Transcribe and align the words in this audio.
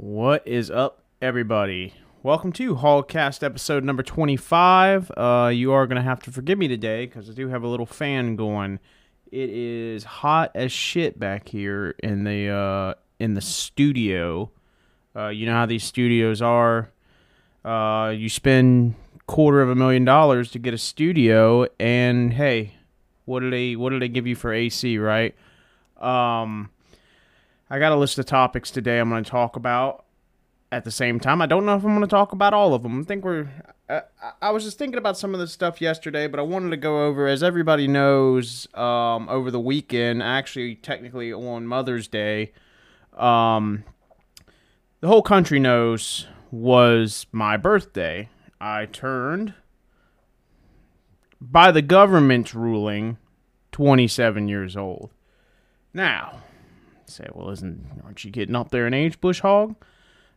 What 0.00 0.46
is 0.46 0.70
up, 0.70 1.02
everybody? 1.20 1.92
Welcome 2.22 2.52
to 2.52 2.76
Hogcast 2.76 3.42
episode 3.42 3.82
number 3.82 4.04
25. 4.04 5.10
Uh, 5.10 5.50
you 5.52 5.72
are 5.72 5.88
going 5.88 5.96
to 5.96 6.02
have 6.02 6.20
to 6.20 6.30
forgive 6.30 6.56
me 6.56 6.68
today 6.68 7.06
because 7.06 7.28
I 7.28 7.32
do 7.32 7.48
have 7.48 7.64
a 7.64 7.66
little 7.66 7.84
fan 7.84 8.36
going. 8.36 8.78
It 9.32 9.50
is 9.50 10.04
hot 10.04 10.52
as 10.54 10.70
shit 10.70 11.18
back 11.18 11.48
here 11.48 11.96
in 11.98 12.22
the 12.22 12.48
uh, 12.48 12.94
in 13.18 13.34
the 13.34 13.40
studio. 13.40 14.52
Uh, 15.16 15.30
you 15.30 15.46
know 15.46 15.54
how 15.54 15.66
these 15.66 15.82
studios 15.82 16.40
are. 16.40 16.92
Uh, 17.64 18.14
you 18.16 18.28
spend 18.28 18.94
quarter 19.26 19.60
of 19.60 19.68
a 19.68 19.74
million 19.74 20.04
dollars 20.04 20.52
to 20.52 20.60
get 20.60 20.72
a 20.72 20.78
studio, 20.78 21.66
and 21.80 22.34
hey, 22.34 22.74
what 23.24 23.40
do 23.40 23.50
they 23.50 23.74
what 23.74 23.90
do 23.90 23.98
they 23.98 24.08
give 24.08 24.28
you 24.28 24.36
for 24.36 24.52
AC, 24.52 24.96
right? 24.96 25.34
Um, 25.96 26.70
I 27.70 27.78
got 27.78 27.92
a 27.92 27.96
list 27.96 28.18
of 28.18 28.26
topics 28.26 28.70
today 28.70 28.98
I'm 28.98 29.10
going 29.10 29.24
to 29.24 29.30
talk 29.30 29.56
about. 29.56 30.04
At 30.70 30.84
the 30.84 30.90
same 30.90 31.18
time, 31.18 31.40
I 31.40 31.46
don't 31.46 31.64
know 31.64 31.76
if 31.76 31.82
I'm 31.82 31.92
going 31.92 32.02
to 32.02 32.06
talk 32.06 32.32
about 32.32 32.52
all 32.52 32.74
of 32.74 32.82
them. 32.82 33.00
I 33.00 33.04
think 33.04 33.24
we're. 33.24 33.48
I, 33.88 34.02
I 34.42 34.50
was 34.50 34.64
just 34.64 34.76
thinking 34.76 34.98
about 34.98 35.16
some 35.16 35.32
of 35.32 35.40
this 35.40 35.50
stuff 35.50 35.80
yesterday, 35.80 36.26
but 36.26 36.38
I 36.38 36.42
wanted 36.42 36.70
to 36.70 36.76
go 36.76 37.06
over, 37.06 37.26
as 37.26 37.42
everybody 37.42 37.88
knows, 37.88 38.68
um, 38.74 39.30
over 39.30 39.50
the 39.50 39.60
weekend, 39.60 40.22
actually, 40.22 40.74
technically 40.74 41.32
on 41.32 41.66
Mother's 41.66 42.06
Day, 42.06 42.52
um, 43.16 43.84
the 45.00 45.08
whole 45.08 45.22
country 45.22 45.58
knows 45.58 46.26
was 46.50 47.26
my 47.32 47.56
birthday. 47.56 48.28
I 48.60 48.84
turned, 48.84 49.54
by 51.40 51.70
the 51.70 51.82
government's 51.82 52.54
ruling, 52.54 53.16
27 53.72 54.48
years 54.48 54.76
old. 54.76 55.10
Now, 55.94 56.42
say, 57.10 57.26
well, 57.32 57.50
isn't 57.50 57.84
aren't 58.04 58.24
you 58.24 58.30
getting 58.30 58.56
up 58.56 58.70
there 58.70 58.86
in 58.86 58.94
age, 58.94 59.20
bush 59.20 59.40
hog? 59.40 59.74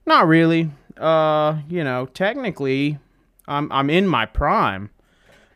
Not 0.05 0.27
really. 0.27 0.71
Uh, 0.97 1.59
you 1.69 1.83
know, 1.83 2.05
technically, 2.07 2.99
I'm 3.47 3.71
I'm 3.71 3.89
in 3.89 4.07
my 4.07 4.25
prime, 4.25 4.89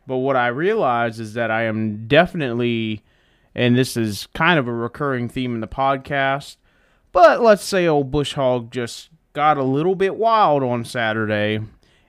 but 0.07 0.17
what 0.17 0.35
I 0.35 0.47
realize 0.47 1.19
is 1.19 1.33
that 1.33 1.51
I 1.51 1.63
am 1.63 2.07
definitely, 2.07 3.03
and 3.53 3.77
this 3.77 3.97
is 3.97 4.27
kind 4.33 4.59
of 4.59 4.67
a 4.67 4.73
recurring 4.73 5.29
theme 5.29 5.55
in 5.55 5.61
the 5.61 5.67
podcast. 5.67 6.57
But 7.11 7.41
let's 7.41 7.63
say 7.63 7.87
old 7.87 8.11
bush 8.11 8.33
hog 8.33 8.71
just 8.71 9.09
got 9.33 9.57
a 9.57 9.63
little 9.63 9.95
bit 9.95 10.15
wild 10.15 10.63
on 10.63 10.83
Saturday, 10.85 11.59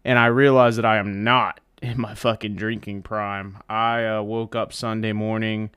and 0.05 0.19
I 0.19 0.27
realized 0.27 0.79
that 0.79 0.85
I 0.85 0.97
am 0.99 1.25
not 1.25 1.61
in 1.83 2.01
my 2.01 2.15
fucking 2.15 2.57
drinking 2.57 3.03
prime. 3.03 3.59
I 3.69 4.05
uh, 4.05 4.23
woke 4.23 4.55
up 4.55 4.73
Sunday 4.73 5.13
morning 5.13 5.71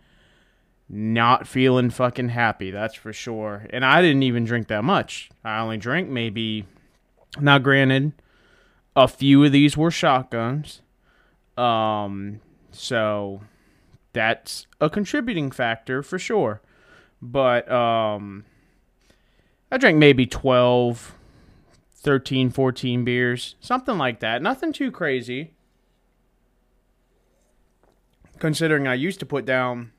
not 0.89 1.47
feeling 1.47 1.91
fucking 1.91 2.29
happy, 2.29 2.71
that's 2.71 2.95
for 2.95 3.13
sure. 3.13 3.67
And 3.69 3.85
I 3.85 4.01
didn't 4.01 4.23
even 4.23 4.43
drink 4.43 4.67
that 4.69 4.83
much. 4.83 5.29
I 5.43 5.59
only 5.59 5.77
drank 5.77 6.09
maybe 6.09 6.65
now 7.39 7.59
granted 7.59 8.13
a 8.95 9.07
few 9.07 9.43
of 9.43 9.51
these 9.51 9.77
were 9.77 9.91
shotguns. 9.91 10.81
Um 11.57 12.41
so 12.71 13.41
that's 14.13 14.65
a 14.81 14.89
contributing 14.89 15.51
factor 15.51 16.01
for 16.01 16.17
sure. 16.17 16.61
But 17.21 17.71
um 17.71 18.45
I 19.71 19.77
drank 19.77 19.97
maybe 19.99 20.25
12 20.25 21.15
13 21.93 22.49
14 22.49 23.05
beers, 23.05 23.55
something 23.59 23.97
like 23.97 24.21
that. 24.21 24.41
Nothing 24.41 24.73
too 24.73 24.89
crazy. 24.89 25.53
Considering 28.39 28.87
I 28.87 28.93
used 28.95 29.19
to 29.19 29.25
put 29.25 29.45
down 29.45 29.91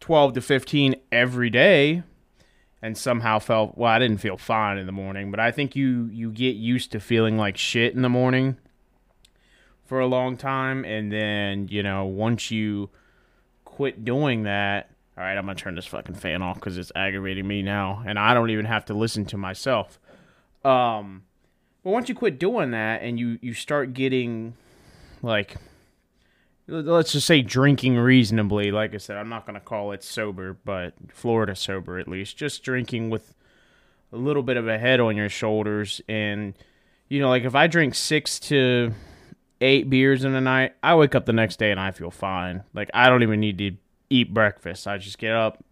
12 0.00 0.34
to 0.34 0.40
15 0.40 0.96
every 1.10 1.50
day 1.50 2.02
and 2.80 2.96
somehow 2.96 3.38
felt 3.38 3.76
well 3.76 3.90
I 3.90 3.98
didn't 3.98 4.18
feel 4.18 4.36
fine 4.36 4.78
in 4.78 4.86
the 4.86 4.92
morning, 4.92 5.30
but 5.30 5.40
I 5.40 5.50
think 5.50 5.74
you 5.74 6.08
you 6.12 6.30
get 6.30 6.56
used 6.56 6.92
to 6.92 7.00
feeling 7.00 7.36
like 7.36 7.56
shit 7.56 7.94
in 7.94 8.02
the 8.02 8.08
morning 8.08 8.56
for 9.84 10.00
a 10.00 10.06
long 10.06 10.36
time 10.36 10.84
and 10.84 11.10
then, 11.10 11.68
you 11.68 11.82
know, 11.82 12.04
once 12.04 12.50
you 12.50 12.90
quit 13.64 14.04
doing 14.04 14.42
that, 14.44 14.90
all 15.16 15.24
right, 15.24 15.36
I'm 15.36 15.46
to 15.46 15.54
turn 15.54 15.74
this 15.74 15.86
fucking 15.86 16.14
fan 16.14 16.42
off 16.42 16.60
cuz 16.60 16.78
it's 16.78 16.92
aggravating 16.94 17.46
me 17.46 17.62
now 17.62 18.02
and 18.06 18.18
I 18.18 18.34
don't 18.34 18.50
even 18.50 18.66
have 18.66 18.84
to 18.86 18.94
listen 18.94 19.24
to 19.26 19.36
myself. 19.36 19.98
Um 20.64 21.22
but 21.82 21.90
once 21.90 22.08
you 22.08 22.14
quit 22.14 22.38
doing 22.38 22.70
that 22.72 23.02
and 23.02 23.18
you 23.18 23.38
you 23.42 23.54
start 23.54 23.94
getting 23.94 24.54
like 25.22 25.56
let's 26.68 27.12
just 27.12 27.26
say 27.26 27.42
drinking 27.42 27.96
reasonably. 27.96 28.70
Like 28.70 28.94
I 28.94 28.98
said, 28.98 29.16
I'm 29.16 29.28
not 29.28 29.46
going 29.46 29.54
to 29.54 29.60
call 29.60 29.92
it 29.92 30.04
sober, 30.04 30.56
but 30.64 30.94
Florida 31.08 31.56
sober 31.56 31.98
at 31.98 32.06
least. 32.06 32.36
Just 32.36 32.62
drinking 32.62 33.10
with 33.10 33.34
a 34.12 34.16
little 34.16 34.42
bit 34.42 34.56
of 34.56 34.68
a 34.68 34.78
head 34.78 35.00
on 35.00 35.16
your 35.16 35.28
shoulders. 35.28 36.00
And, 36.08 36.54
you 37.08 37.20
know, 37.20 37.28
like 37.28 37.44
if 37.44 37.54
I 37.54 37.66
drink 37.66 37.94
six 37.94 38.38
to 38.40 38.92
eight 39.60 39.90
beers 39.90 40.24
in 40.24 40.34
a 40.34 40.40
night, 40.40 40.74
I 40.82 40.94
wake 40.94 41.14
up 41.14 41.26
the 41.26 41.32
next 41.32 41.58
day 41.58 41.70
and 41.70 41.80
I 41.80 41.90
feel 41.90 42.10
fine. 42.10 42.62
Like 42.74 42.90
I 42.94 43.08
don't 43.08 43.22
even 43.22 43.40
need 43.40 43.58
to 43.58 43.72
eat 44.10 44.32
breakfast. 44.32 44.86
I 44.86 44.98
just 44.98 45.18
get 45.18 45.34
up, 45.34 45.64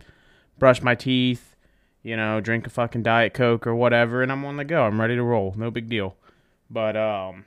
brush 0.59 0.83
my 0.83 0.95
teeth, 0.95 1.57
you 2.03 2.17
know, 2.17 2.41
drink 2.41 2.67
a 2.67 2.71
fucking 2.71 3.03
Diet 3.03 3.35
Coke 3.35 3.67
or 3.67 3.75
whatever, 3.75 4.23
and 4.23 4.31
I'm 4.31 4.45
on 4.45 4.57
the 4.57 4.65
go. 4.65 4.83
I'm 4.85 5.01
ready 5.01 5.17
to 5.17 5.23
roll. 5.23 5.55
No 5.57 5.71
big 5.71 5.89
deal. 5.89 6.17
But, 6.71 6.97
um, 6.97 7.45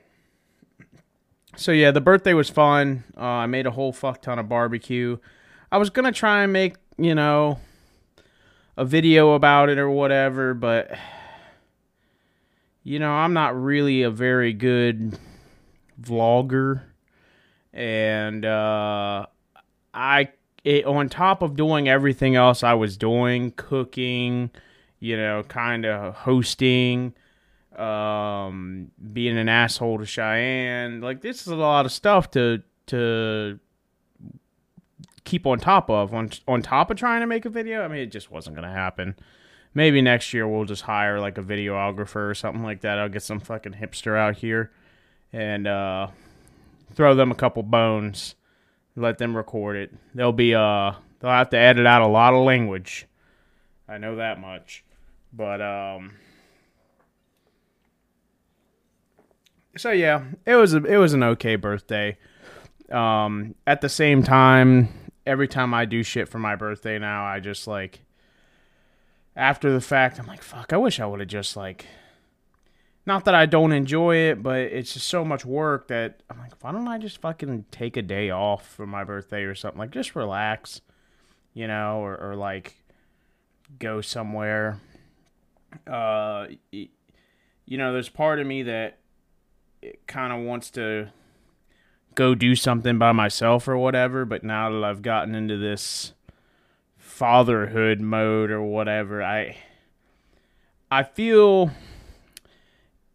so 1.60 1.72
yeah, 1.72 1.92
the 1.92 2.02
birthday 2.02 2.34
was 2.34 2.50
fun. 2.50 3.04
Uh, 3.18 3.22
I 3.22 3.46
made 3.46 3.68
a 3.68 3.72
whole 3.72 3.92
fuck 3.92 4.22
ton 4.22 4.40
of 4.40 4.48
barbecue. 4.48 5.18
I 5.72 5.78
was 5.78 5.90
gonna 5.90 6.12
try 6.12 6.44
and 6.44 6.54
make 6.54 6.76
you 6.98 7.14
know 7.14 7.60
a 8.78 8.86
video 8.86 9.34
about 9.34 9.70
it 9.70 9.78
or 9.78 9.90
whatever, 9.90 10.54
but 10.54 10.92
you 12.84 12.98
know 12.98 13.12
I'm 13.12 13.34
not 13.34 13.62
really 13.62 14.04
a 14.04 14.10
very 14.10 14.54
good 14.54 15.20
vlogger, 16.02 16.82
and 17.74 18.46
uh, 18.46 19.26
I 19.94 20.30
it, 20.64 20.86
on 20.86 21.10
top 21.10 21.42
of 21.42 21.56
doing 21.58 21.90
everything 21.90 22.36
else 22.36 22.64
I 22.64 22.74
was 22.74 22.96
doing, 22.96 23.52
cooking, 23.52 24.50
you 25.00 25.18
know, 25.18 25.44
kind 25.44 25.86
of 25.86 26.16
hosting 26.16 27.14
um, 27.80 28.92
being 29.14 29.38
an 29.38 29.50
asshole 29.50 30.00
to 30.00 30.06
Cheyenne. 30.06 31.02
Like 31.02 31.22
this 31.22 31.42
is 31.42 31.48
a 31.48 31.56
lot 31.56 31.86
of 31.86 31.92
stuff 31.92 32.32
to 32.32 32.62
to 32.88 33.60
keep 35.24 35.46
on 35.46 35.60
top 35.60 35.90
of. 35.90 36.14
On 36.14 36.30
on 36.48 36.62
top 36.62 36.92
of 36.92 36.98
trying 36.98 37.22
to 37.22 37.28
make 37.28 37.46
a 37.46 37.50
video, 37.50 37.84
I 37.84 37.88
mean, 37.88 38.02
it 38.02 38.12
just 38.12 38.32
wasn't 38.32 38.56
gonna 38.56 38.74
happen. 38.74 39.16
Maybe 39.74 40.02
next 40.02 40.34
year 40.34 40.48
we'll 40.48 40.66
just 40.66 40.82
hire 40.82 41.20
like 41.20 41.38
a 41.38 41.44
videographer 41.44 42.30
or 42.30 42.34
something 42.34 42.64
like 42.64 42.82
that. 42.82 42.98
I'll 42.98 43.10
get 43.10 43.24
some 43.24 43.40
fucking 43.40 43.74
hipster 43.74 44.18
out 44.18 44.38
here 44.38 44.72
and 45.32 45.68
uh, 45.68 46.08
throw 46.94 47.14
them 47.14 47.32
a 47.32 47.36
couple 47.36 47.62
bones. 47.64 48.36
Let 48.96 49.20
them 49.20 49.38
record 49.38 49.78
it. 49.78 49.94
They'll 50.14 50.34
be 50.34 50.56
uh 50.56 50.94
they'll 51.20 51.32
have 51.32 51.52
to 51.52 51.58
edit 51.58 51.86
out 51.86 52.02
a 52.02 52.08
lot 52.08 52.34
of 52.34 52.44
language. 52.44 53.08
I 53.88 53.98
know 53.98 54.18
that 54.18 54.40
much. 54.40 54.84
But 55.32 55.62
um 55.62 56.16
so 59.78 59.92
yeah, 59.92 60.24
it 60.46 60.56
was 60.56 60.74
a, 60.74 60.84
it 60.84 60.98
was 60.98 61.14
an 61.14 61.24
okay 61.24 61.56
birthday. 61.56 62.18
Um, 62.92 63.56
at 63.68 63.82
the 63.82 63.90
same 63.90 64.24
time, 64.24 64.90
every 65.26 65.48
time 65.48 65.74
I 65.74 65.86
do 65.86 66.04
shit 66.04 66.28
for 66.28 66.40
my 66.40 66.56
birthday 66.56 66.98
now, 67.00 67.26
I 67.26 67.40
just 67.40 67.68
like 67.68 68.02
after 69.36 69.72
the 69.72 69.82
fact, 69.82 70.20
I'm 70.20 70.28
like, 70.28 70.42
fuck, 70.42 70.74
I 70.74 70.78
wish 70.78 71.00
I 71.00 71.06
would 71.06 71.20
have 71.20 71.30
just 71.30 71.56
like 71.56 71.86
not 73.06 73.26
that 73.26 73.34
I 73.34 73.48
don't 73.48 73.72
enjoy 73.72 74.18
it, 74.18 74.44
but 74.44 74.60
it's 74.60 74.94
just 74.94 75.08
so 75.08 75.26
much 75.26 75.44
work 75.44 75.88
that 75.88 76.22
I'm 76.30 76.38
like, 76.38 76.54
why 76.62 76.72
don't 76.72 76.88
I 76.88 77.00
just 77.00 77.20
fucking 77.20 77.66
take 77.72 77.98
a 77.98 78.04
day 78.04 78.30
off 78.30 78.68
for 78.68 78.86
my 78.86 79.04
birthday 79.04 79.44
or 79.44 79.56
something? 79.56 79.80
Like 79.80 79.90
just 79.90 80.16
relax, 80.16 80.82
you 81.56 81.66
know, 81.66 82.02
or, 82.02 82.16
or 82.18 82.36
like 82.36 82.76
go 83.80 84.02
somewhere. 84.02 84.80
Uh, 85.88 86.50
you 86.72 87.78
know, 87.78 87.94
there's 87.94 88.10
part 88.10 88.40
of 88.40 88.46
me 88.46 88.62
that 88.64 88.99
kind 90.08 90.34
of 90.34 90.40
wants 90.40 90.70
to 90.72 91.10
go 92.16 92.36
do 92.36 92.56
something 92.56 92.98
by 92.98 93.12
myself 93.12 93.68
or 93.68 93.78
whatever, 93.78 94.26
but 94.26 94.44
now 94.44 94.70
that 94.72 94.84
I've 94.84 95.02
gotten 95.02 95.36
into 95.36 95.58
this 95.58 96.14
fatherhood 96.98 98.02
mode 98.02 98.52
or 98.52 98.62
whatever, 98.62 99.24
I 99.24 99.58
I 100.92 101.04
feel 101.04 101.72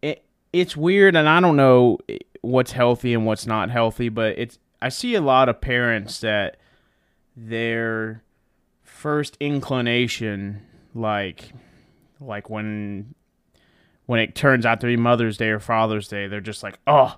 it 0.01 0.25
it's 0.53 0.77
weird 0.77 1.17
and 1.17 1.29
I 1.29 1.41
don't 1.41 1.57
know 1.57 1.99
what's 2.41 2.73
healthy 2.73 3.15
and 3.15 3.27
what's 3.27 3.47
not 3.47 3.71
healthy, 3.71 4.09
but 4.09 4.39
it's 4.39 4.59
I 4.81 4.89
see 4.89 5.15
a 5.15 5.21
lot 5.21 5.49
of 5.49 5.61
parents 5.61 6.21
that 6.21 6.59
their 7.37 8.23
first 8.83 9.37
inclination 9.41 10.63
like 10.95 11.53
like 12.21 12.49
when 12.49 13.15
when 14.07 14.21
it 14.21 14.35
turns 14.35 14.67
out 14.67 14.81
to 14.81 14.87
be 14.87 14.97
Mother's 14.97 15.37
Day 15.37 15.49
or 15.49 15.61
Father's 15.61 16.09
Day, 16.09 16.27
they're 16.27 16.41
just 16.41 16.63
like, 16.63 16.79
oh, 16.87 17.17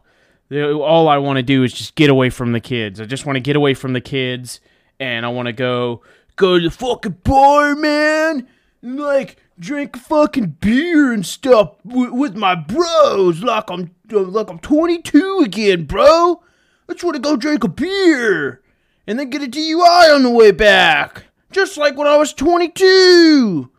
all 0.53 1.09
I 1.09 1.19
want 1.19 1.39
to 1.39 1.43
do 1.43 1.65
is 1.65 1.73
just 1.73 1.95
get 1.95 2.11
away 2.11 2.31
from 2.31 2.53
the 2.53 2.61
kids. 2.61 3.01
I 3.01 3.05
just 3.05 3.27
want 3.27 3.37
to 3.37 3.41
get 3.41 3.57
away 3.57 3.75
from 3.75 3.93
the 3.93 4.01
kids, 4.01 4.61
and 5.01 5.27
I 5.27 5.29
want 5.29 5.47
to 5.47 5.53
go 5.53 6.03
go 6.37 6.59
to 6.59 6.65
the 6.65 6.71
fucking 6.71 7.19
bar, 7.25 7.75
man. 7.75 8.47
And 8.83 9.01
like 9.01 9.39
drink 9.59 9.97
fucking 9.97 10.59
beer 10.61 11.13
and 11.13 11.25
stuff 11.25 11.77
with 11.85 12.37
my 12.37 12.55
bros 12.55 13.43
like 13.43 13.71
I'm 13.71 13.91
like 14.11 14.51
I'm 14.51 14.59
22 14.59 15.41
again, 15.45 15.85
bro. 15.85 16.43
I 16.89 16.93
just 16.93 17.03
want 17.03 17.17
to 17.17 17.23
go 17.23 17.37
drink 17.37 17.65
a 17.65 17.69
beer 17.69 18.63
and 19.07 19.19
then 19.19 19.31
get 19.31 19.43
a 19.43 19.47
DUI 19.47 20.15
on 20.15 20.23
the 20.23 20.31
way 20.31 20.53
back, 20.53 21.25
just 21.51 21.77
like 21.77 21.97
when 21.97 22.07
I 22.07 22.17
was 22.17 22.33
22. 22.33 23.71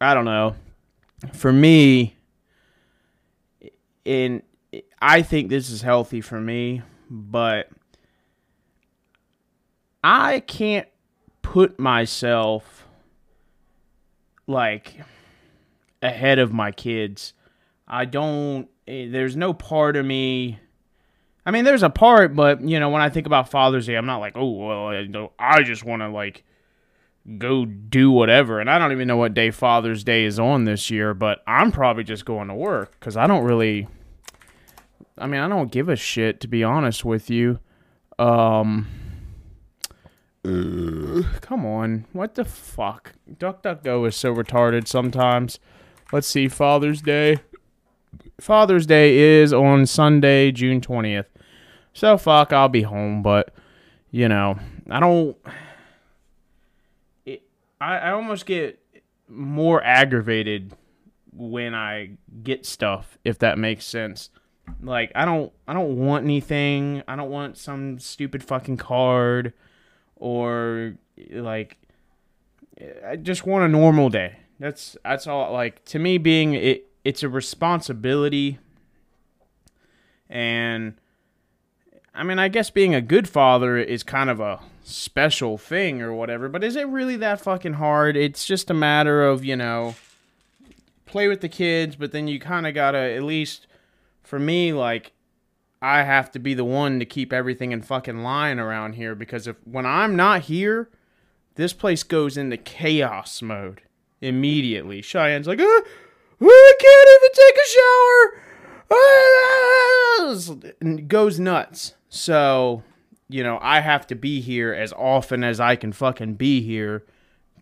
I 0.00 0.14
don't 0.14 0.24
know. 0.24 0.56
For 1.32 1.52
me, 1.52 2.16
in 4.04 4.42
I 5.00 5.22
think 5.22 5.48
this 5.48 5.70
is 5.70 5.82
healthy 5.82 6.20
for 6.20 6.40
me, 6.40 6.82
but 7.10 7.68
I 10.02 10.40
can't 10.40 10.88
put 11.42 11.78
myself 11.78 12.86
like 14.46 15.00
ahead 16.02 16.38
of 16.38 16.52
my 16.52 16.70
kids. 16.72 17.32
I 17.86 18.04
don't 18.04 18.68
eh, 18.86 19.08
there's 19.10 19.36
no 19.36 19.52
part 19.54 19.96
of 19.96 20.04
me 20.04 20.58
I 21.46 21.50
mean 21.50 21.64
there's 21.64 21.82
a 21.82 21.90
part 21.90 22.34
but 22.34 22.60
you 22.62 22.80
know 22.80 22.88
when 22.90 23.02
I 23.02 23.08
think 23.08 23.26
about 23.26 23.50
Father's 23.50 23.86
Day 23.86 23.94
I'm 23.94 24.06
not 24.06 24.18
like, 24.18 24.36
"Oh, 24.36 24.50
well, 24.50 24.88
I, 24.88 25.28
I 25.38 25.62
just 25.62 25.84
want 25.84 26.02
to 26.02 26.08
like 26.08 26.44
go 27.38 27.64
do 27.64 28.10
whatever." 28.10 28.60
And 28.60 28.70
I 28.70 28.78
don't 28.78 28.92
even 28.92 29.08
know 29.08 29.16
what 29.16 29.34
day 29.34 29.50
Father's 29.50 30.04
Day 30.04 30.24
is 30.24 30.38
on 30.38 30.64
this 30.64 30.90
year, 30.90 31.14
but 31.14 31.42
I'm 31.46 31.72
probably 31.72 32.04
just 32.04 32.24
going 32.24 32.48
to 32.48 32.54
work 32.54 32.98
cuz 33.00 33.16
I 33.16 33.26
don't 33.26 33.44
really 33.44 33.88
I 35.16 35.26
mean, 35.26 35.40
I 35.40 35.48
don't 35.48 35.70
give 35.70 35.88
a 35.88 35.96
shit 35.96 36.40
to 36.40 36.48
be 36.48 36.64
honest 36.64 37.04
with 37.04 37.30
you. 37.30 37.58
Um 38.18 38.86
come 40.42 41.64
on. 41.64 42.04
What 42.12 42.34
the 42.34 42.44
fuck? 42.44 43.12
DuckDuckGo 43.38 44.06
is 44.08 44.16
so 44.16 44.34
retarded 44.34 44.86
sometimes. 44.86 45.58
Let's 46.12 46.26
see. 46.26 46.48
Father's 46.48 47.00
Day. 47.00 47.38
Father's 48.40 48.86
Day 48.86 49.16
is 49.16 49.52
on 49.52 49.86
Sunday, 49.86 50.52
June 50.52 50.80
20th. 50.80 51.26
So 51.94 52.18
fuck, 52.18 52.52
I'll 52.52 52.68
be 52.68 52.82
home, 52.82 53.22
but 53.22 53.54
you 54.10 54.28
know, 54.28 54.58
I 54.90 55.00
don't 55.00 55.36
I 57.80 57.98
I 57.98 58.12
almost 58.12 58.46
get 58.46 58.78
more 59.28 59.82
aggravated 59.82 60.74
when 61.32 61.74
I 61.74 62.10
get 62.42 62.66
stuff 62.66 63.18
if 63.24 63.38
that 63.40 63.58
makes 63.58 63.84
sense. 63.84 64.30
Like 64.82 65.12
I 65.14 65.24
don't 65.24 65.52
I 65.66 65.74
don't 65.74 65.96
want 65.96 66.24
anything. 66.24 67.02
I 67.06 67.16
don't 67.16 67.30
want 67.30 67.58
some 67.58 67.98
stupid 67.98 68.42
fucking 68.42 68.76
card 68.76 69.52
or 70.16 70.94
like 71.30 71.78
I 73.06 73.16
just 73.16 73.46
want 73.46 73.64
a 73.64 73.68
normal 73.68 74.08
day. 74.08 74.36
That's 74.58 74.96
that's 75.04 75.26
all 75.26 75.52
like 75.52 75.84
to 75.86 75.98
me 75.98 76.18
being 76.18 76.54
it 76.54 76.90
it's 77.04 77.22
a 77.22 77.28
responsibility 77.28 78.58
and 80.30 80.94
I 82.14 82.22
mean, 82.22 82.38
I 82.38 82.48
guess 82.48 82.70
being 82.70 82.94
a 82.94 83.00
good 83.00 83.28
father 83.28 83.76
is 83.76 84.02
kind 84.02 84.30
of 84.30 84.38
a 84.38 84.60
special 84.84 85.58
thing 85.58 86.00
or 86.02 86.12
whatever, 86.12 86.48
but 86.48 86.62
is 86.62 86.76
it 86.76 86.86
really 86.88 87.16
that 87.16 87.40
fucking 87.40 87.74
hard? 87.74 88.16
It's 88.16 88.44
just 88.44 88.70
a 88.70 88.74
matter 88.74 89.24
of, 89.24 89.44
you 89.44 89.56
know, 89.56 89.96
play 91.06 91.26
with 91.26 91.40
the 91.40 91.48
kids, 91.48 91.96
but 91.96 92.12
then 92.12 92.28
you 92.28 92.38
kind 92.38 92.66
of 92.66 92.74
got 92.74 92.92
to 92.92 92.98
at 92.98 93.22
least 93.22 93.66
for 94.22 94.38
me 94.38 94.72
like 94.72 95.12
I 95.80 96.02
have 96.02 96.30
to 96.32 96.38
be 96.38 96.54
the 96.54 96.64
one 96.64 96.98
to 96.98 97.04
keep 97.04 97.32
everything 97.32 97.72
in 97.72 97.82
fucking 97.82 98.22
line 98.22 98.58
around 98.58 98.94
here 98.94 99.14
because 99.14 99.46
if 99.46 99.56
when 99.64 99.86
I'm 99.86 100.16
not 100.16 100.42
here, 100.42 100.88
this 101.56 101.72
place 101.72 102.02
goes 102.02 102.36
into 102.36 102.56
chaos 102.56 103.42
mode 103.42 103.82
immediately. 104.20 105.02
Cheyenne's 105.02 105.46
like, 105.46 105.60
ah, 105.60 105.82
I 106.40 106.72
can't 106.80 107.08
even 107.16 107.30
take 107.34 107.56
a 107.58 107.68
shower. 110.58 110.74
And 110.80 111.08
goes 111.08 111.38
nuts. 111.38 111.94
So, 112.08 112.82
you 113.34 113.42
know, 113.42 113.58
I 113.60 113.80
have 113.80 114.06
to 114.06 114.14
be 114.14 114.40
here 114.40 114.72
as 114.72 114.92
often 114.92 115.42
as 115.42 115.58
I 115.58 115.74
can 115.74 115.90
fucking 115.90 116.34
be 116.34 116.62
here 116.62 117.04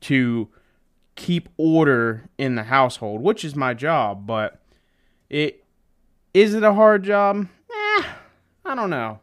to 0.00 0.50
keep 1.14 1.48
order 1.56 2.28
in 2.36 2.56
the 2.56 2.64
household, 2.64 3.22
which 3.22 3.42
is 3.42 3.56
my 3.56 3.72
job, 3.72 4.26
but 4.26 4.60
it 5.30 5.64
is 6.34 6.52
it 6.52 6.62
a 6.62 6.74
hard 6.74 7.04
job? 7.04 7.48
I 7.70 8.74
don't 8.74 8.90
know. 8.90 9.20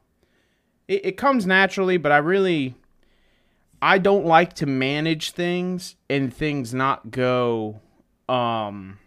It, 0.88 1.06
it 1.06 1.18
comes 1.18 1.46
naturally, 1.46 1.98
but 1.98 2.12
I 2.12 2.18
really 2.18 2.74
I 3.80 4.00
don't 4.00 4.26
like 4.26 4.54
to 4.54 4.66
manage 4.66 5.34
things 5.34 5.98
and 6.10 6.34
things 6.34 6.74
not 6.74 7.12
go 7.12 7.80
um 8.28 8.98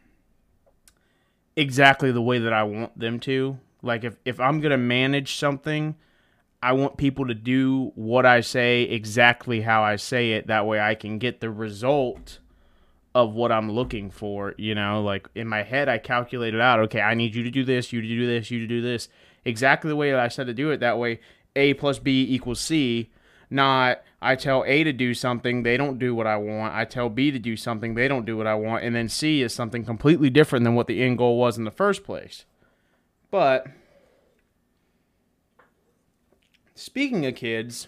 exactly 1.56 2.12
the 2.12 2.22
way 2.22 2.38
that 2.38 2.52
I 2.52 2.62
want 2.62 2.96
them 2.96 3.18
to. 3.18 3.58
Like 3.82 4.04
if 4.04 4.14
if 4.24 4.38
I'm 4.38 4.60
going 4.60 4.70
to 4.70 4.76
manage 4.76 5.34
something, 5.34 5.96
I 6.62 6.72
want 6.72 6.96
people 6.96 7.26
to 7.26 7.34
do 7.34 7.92
what 7.94 8.24
I 8.24 8.40
say 8.40 8.82
exactly 8.82 9.62
how 9.62 9.82
I 9.82 9.96
say 9.96 10.32
it 10.32 10.46
that 10.46 10.66
way 10.66 10.80
I 10.80 10.94
can 10.94 11.18
get 11.18 11.40
the 11.40 11.50
result 11.50 12.38
of 13.14 13.34
what 13.34 13.52
I'm 13.52 13.70
looking 13.70 14.10
for, 14.10 14.54
you 14.56 14.74
know, 14.74 15.02
like 15.02 15.28
in 15.34 15.48
my 15.48 15.62
head 15.62 15.88
I 15.88 15.98
calculated 15.98 16.60
out, 16.60 16.80
okay, 16.80 17.00
I 17.00 17.14
need 17.14 17.34
you 17.34 17.42
to 17.42 17.50
do 17.50 17.64
this, 17.64 17.92
you 17.92 18.00
to 18.00 18.08
do 18.08 18.26
this, 18.26 18.50
you 18.50 18.60
to 18.60 18.66
do 18.66 18.80
this 18.80 19.08
exactly 19.44 19.88
the 19.88 19.96
way 19.96 20.10
that 20.10 20.20
I 20.20 20.28
said 20.28 20.46
to 20.46 20.54
do 20.54 20.70
it. 20.70 20.80
That 20.80 20.98
way, 20.98 21.20
A 21.56 21.74
plus 21.74 21.98
B 21.98 22.26
equals 22.28 22.60
C. 22.60 23.10
Not 23.50 24.02
I 24.22 24.36
tell 24.36 24.64
A 24.66 24.82
to 24.84 24.92
do 24.92 25.12
something, 25.12 25.62
they 25.62 25.76
don't 25.76 25.98
do 25.98 26.14
what 26.14 26.26
I 26.26 26.36
want. 26.36 26.74
I 26.74 26.84
tell 26.86 27.10
B 27.10 27.30
to 27.30 27.38
do 27.38 27.56
something, 27.56 27.94
they 27.94 28.08
don't 28.08 28.24
do 28.24 28.36
what 28.36 28.46
I 28.46 28.54
want. 28.54 28.84
And 28.84 28.94
then 28.94 29.08
C 29.08 29.42
is 29.42 29.52
something 29.52 29.84
completely 29.84 30.30
different 30.30 30.64
than 30.64 30.74
what 30.74 30.86
the 30.86 31.02
end 31.02 31.18
goal 31.18 31.36
was 31.38 31.58
in 31.58 31.64
the 31.64 31.70
first 31.70 32.02
place. 32.02 32.46
But 33.30 33.66
speaking 36.82 37.24
of 37.26 37.34
kids, 37.34 37.86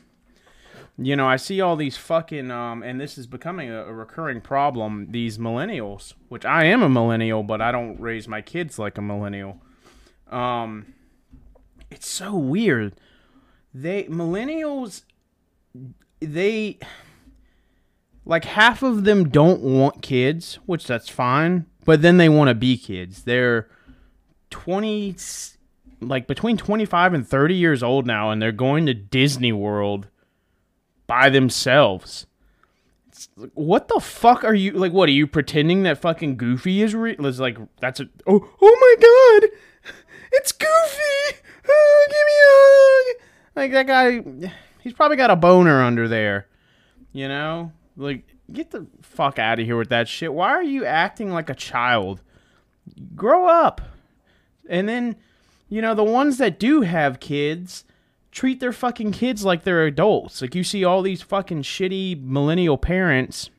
you 0.97 1.17
know, 1.17 1.27
I 1.27 1.37
see 1.37 1.61
all 1.61 1.77
these 1.77 1.97
fucking, 1.97 2.51
um, 2.51 2.83
and 2.83 3.01
this 3.01 3.19
is 3.19 3.27
becoming 3.27 3.71
a, 3.71 3.85
a, 3.85 3.93
recurring 3.93 4.41
problem. 4.41 5.09
These 5.11 5.39
millennials, 5.39 6.15
which 6.29 6.45
I 6.45 6.65
am 6.65 6.83
a 6.83 6.89
millennial, 6.89 7.43
but 7.43 7.61
I 7.61 7.73
don't 7.73 7.99
raise 8.01 8.29
my 8.29 8.41
kids 8.41 8.79
like 8.79 8.97
a 8.97 9.03
millennial. 9.03 9.61
Um, 10.31 10.95
it's 11.91 12.09
so 12.09 12.37
weird. 12.37 12.95
They 13.73 14.05
millennials 14.05 15.03
they 16.21 16.79
like 18.25 18.45
half 18.45 18.83
of 18.83 19.05
them 19.05 19.29
don't 19.29 19.61
want 19.61 20.03
kids, 20.03 20.59
which 20.67 20.87
that's 20.87 21.09
fine, 21.09 21.67
but 21.85 22.03
then 22.03 22.17
they 22.17 22.29
want 22.29 22.49
to 22.49 22.55
be 22.55 22.77
kids. 22.77 23.25
They're 23.25 23.69
20 24.51 25.17
like 26.09 26.27
between 26.27 26.57
25 26.57 27.15
and 27.15 27.27
30 27.27 27.55
years 27.55 27.83
old 27.83 28.07
now 28.07 28.31
and 28.31 28.41
they're 28.41 28.53
going 28.53 28.87
to 28.87 28.95
Disney 28.95 29.53
World 29.53 30.09
by 31.07 31.31
themselves. 31.31 32.27
what 33.55 33.89
the 33.89 34.01
fuck 34.01 34.45
are 34.45 34.55
you 34.55 34.73
like 34.73 34.93
what 34.93 35.09
are 35.09 35.13
you 35.13 35.27
pretending 35.27 35.83
that 35.85 35.99
fucking 35.99 36.37
Goofy 36.37 36.83
is 36.83 36.95
real? 36.95 37.27
Is 37.27 37.41
like 37.41 37.59
that's 37.81 38.01
a 38.01 38.09
Oh, 38.27 38.49
oh 38.61 38.77
my 38.81 39.43
god. 39.43 39.51
It's 40.33 40.53
Goofy 40.53 41.39
oh, 41.69 42.07
give 42.09 42.27
me 42.27 42.33
a 42.41 42.53
hug. 43.05 43.31
Like 43.57 43.73
that 43.73 43.87
guy, 43.87 44.51
he's 44.81 44.93
probably 44.93 45.17
got 45.17 45.31
a 45.31 45.37
boner 45.37 45.83
under 45.83 46.09
there. 46.09 46.49
You 47.13 47.29
know, 47.29 47.73
like 47.97 48.25
get 48.53 48.71
the 48.71 48.87
fuck 49.03 49.39
out 49.39 49.61
of 49.61 49.67
here 49.67 49.77
with 49.77 49.91
that 49.91 50.09
shit. 50.09 50.33
Why 50.33 50.51
are 50.51 50.63
you 50.63 50.85
acting 50.85 51.31
like 51.31 51.49
a 51.49 51.55
child? 51.55 52.21
Grow 53.15 53.47
up. 53.47 53.81
And 54.69 54.89
then, 54.89 55.17
you 55.69 55.83
know, 55.83 55.95
the 55.95 56.05
ones 56.05 56.39
that 56.39 56.59
do 56.59 56.83
have 56.83 57.21
kids 57.21 57.85
treat 58.31 58.61
their 58.61 58.73
fucking 58.73 59.13
kids 59.13 59.45
like 59.45 59.65
they're 59.65 59.87
adults. 59.87 60.43
Like 60.43 60.55
you 60.55 60.65
see 60.65 60.85
all 60.85 61.03
these 61.03 61.23
fucking 61.23 61.63
shitty 61.63 62.23
millennial 62.23 62.77
parents 62.77 63.51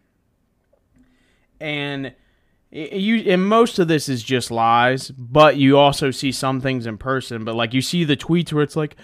and 1.60 2.14
you 2.72 3.18
and 3.32 3.48
most 3.48 3.80
of 3.80 3.88
this 3.88 4.10
is 4.10 4.22
just 4.22 4.52
lies, 4.52 5.12
but 5.12 5.58
you 5.58 5.78
also 5.78 6.12
see 6.12 6.32
some 6.32 6.60
things 6.60 6.86
in 6.86 6.98
person. 6.98 7.46
But 7.46 7.56
like 7.56 7.74
you 7.74 7.82
see 7.82 8.04
the 8.04 8.18
tweets 8.18 8.52
where 8.52 8.64
it's 8.64 8.76
like, 8.76 8.98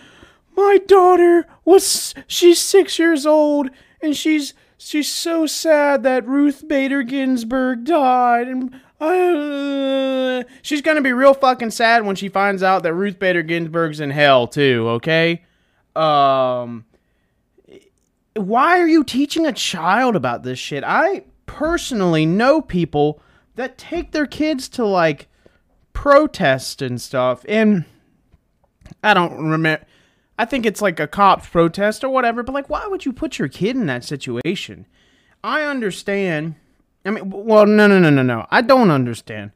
my 0.56 0.80
daughter 0.88 1.48
was 1.64 2.14
she's 2.28 2.60
six 2.60 3.00
years 3.00 3.26
old 3.26 3.70
and 4.02 4.16
she's 4.16 4.54
she's 4.78 5.12
so 5.12 5.46
sad 5.46 6.04
that 6.04 6.28
Ruth 6.28 6.68
Bader 6.68 7.04
Ginsburg 7.04 7.86
died 7.86 8.48
and 8.48 8.82
she's 10.62 10.82
gonna 10.82 11.02
be 11.02 11.14
real 11.14 11.34
fucking 11.34 11.72
sad 11.72 12.06
when 12.06 12.16
she 12.16 12.30
finds 12.30 12.62
out 12.62 12.84
that 12.84 12.94
Ruth 12.94 13.18
Bader 13.18 13.44
Ginsburg's 13.44 14.00
in 14.00 14.12
hell 14.12 14.48
too. 14.48 14.88
Okay, 14.90 15.44
um, 15.96 16.86
why 18.36 18.80
are 18.80 18.88
you 18.88 19.04
teaching 19.04 19.46
a 19.46 19.54
child 19.54 20.16
about 20.16 20.44
this 20.44 20.60
shit? 20.60 20.84
I 20.86 21.24
personally 21.46 22.26
know 22.26 22.62
people 22.62 23.22
that 23.56 23.78
take 23.78 24.12
their 24.12 24.26
kids 24.26 24.70
to 24.70 24.86
like 24.86 25.28
protest 25.94 26.82
and 26.82 27.02
stuff. 27.02 27.46
And 27.48 27.86
I 29.04 29.14
don't 29.14 29.38
remember. 29.38 29.86
I 30.40 30.46
think 30.46 30.66
it's 30.66 30.82
like 30.82 31.00
a 31.00 31.08
cops 31.08 31.48
protest 31.48 32.04
or 32.04 32.10
whatever, 32.10 32.42
but 32.42 32.54
like, 32.54 32.70
why 32.70 32.88
would 32.88 33.06
you 33.06 33.14
put 33.14 33.38
your 33.38 33.48
kid 33.48 33.76
in 33.76 33.86
that 33.88 34.04
situation? 34.04 34.88
I 35.44 35.64
understand 35.64 36.56
I 37.06 37.10
mean, 37.10 37.30
well, 37.30 37.66
no, 37.66 37.88
no, 37.88 38.00
no, 38.00 38.10
no, 38.10 38.22
no. 38.22 38.48
I 38.52 38.62
don't 38.62 38.92
understand. 38.92 39.52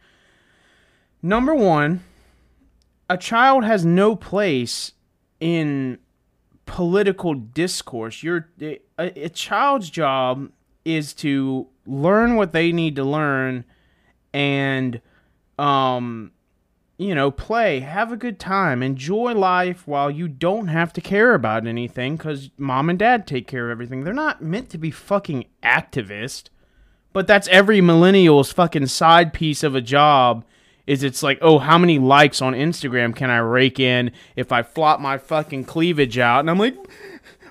Number 1.22 1.54
one, 1.54 2.04
a 3.10 3.18
child 3.18 3.64
has 3.64 3.86
no 3.86 4.16
place 4.16 4.94
in 5.40 6.00
political 6.66 7.34
discourse. 7.34 8.24
You're 8.24 8.50
a, 8.62 8.80
a 8.98 9.30
child's 9.30 9.90
job 9.90 10.52
is 10.84 11.14
to 11.16 11.68
learn 11.86 12.36
what 12.36 12.52
they 12.52 12.72
need 12.72 12.96
to 12.96 13.04
learn 13.04 13.66
and 14.34 15.02
um 15.58 16.32
you 16.98 17.14
know, 17.14 17.30
play, 17.30 17.82
have 17.82 18.14
a 18.14 18.18
good 18.18 18.40
time, 18.40 18.82
enjoy 18.82 19.34
life 19.34 19.86
while 19.86 20.10
you 20.10 20.30
don't 20.30 20.68
have 20.68 20.94
to 20.94 21.02
care 21.02 21.34
about 21.34 21.68
anything 21.68 22.18
cuz 22.18 22.52
mom 22.58 22.90
and 22.90 22.98
dad 22.98 23.28
take 23.28 23.48
care 23.48 23.66
of 23.66 23.72
everything. 23.72 24.04
They're 24.04 24.14
not 24.14 24.42
meant 24.42 24.70
to 24.70 24.78
be 24.78 24.92
fucking 24.92 25.46
activists. 25.62 26.50
But 27.15 27.27
that's 27.27 27.48
every 27.48 27.79
millennial's 27.79 28.51
fucking 28.51 28.88
side 28.88 29.31
piece 29.31 29.63
of 29.63 29.74
a 29.74 29.79
job 29.79 30.43
is 30.86 31.01
it's 31.01 31.24
like, 31.24 31.38
oh, 31.41 31.60
how 31.60 31.77
many 31.77 31.98
likes 31.98 32.41
on 32.41 32.51
Instagram 32.51 33.15
can 33.15 33.29
I 33.29 33.38
rake 33.38 33.79
in 33.79 34.12
if 34.36 34.51
I 34.51 34.63
flop 34.63 35.00
my 35.00 35.17
fucking 35.17 35.63
cleavage 35.63 36.17
out? 36.17 36.41
And 36.41 36.50
I'm 36.50 36.60
like, 36.60 36.75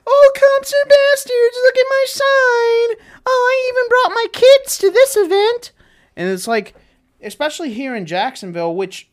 oh, 0.06 0.33
cops 0.35 0.71
are 0.71 0.87
bastards. 0.87 1.56
Look 1.62 1.78
at 1.78 1.87
my 1.88 2.04
sign. 2.06 3.06
Oh, 3.25 3.49
I 3.50 3.73
even 3.73 3.88
brought 3.88 4.14
my 4.14 4.26
kids 4.33 4.76
to 4.76 4.90
this 4.90 5.16
event. 5.16 5.73
And 6.14 6.28
it's 6.28 6.47
like, 6.47 6.75
especially 7.23 7.73
here 7.73 7.97
in 7.97 8.04
Jacksonville, 8.04 8.76
which, 8.76 9.11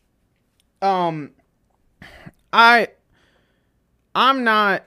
um, 0.82 1.30
I, 2.52 2.88
I'm 4.14 4.44
not 4.44 4.84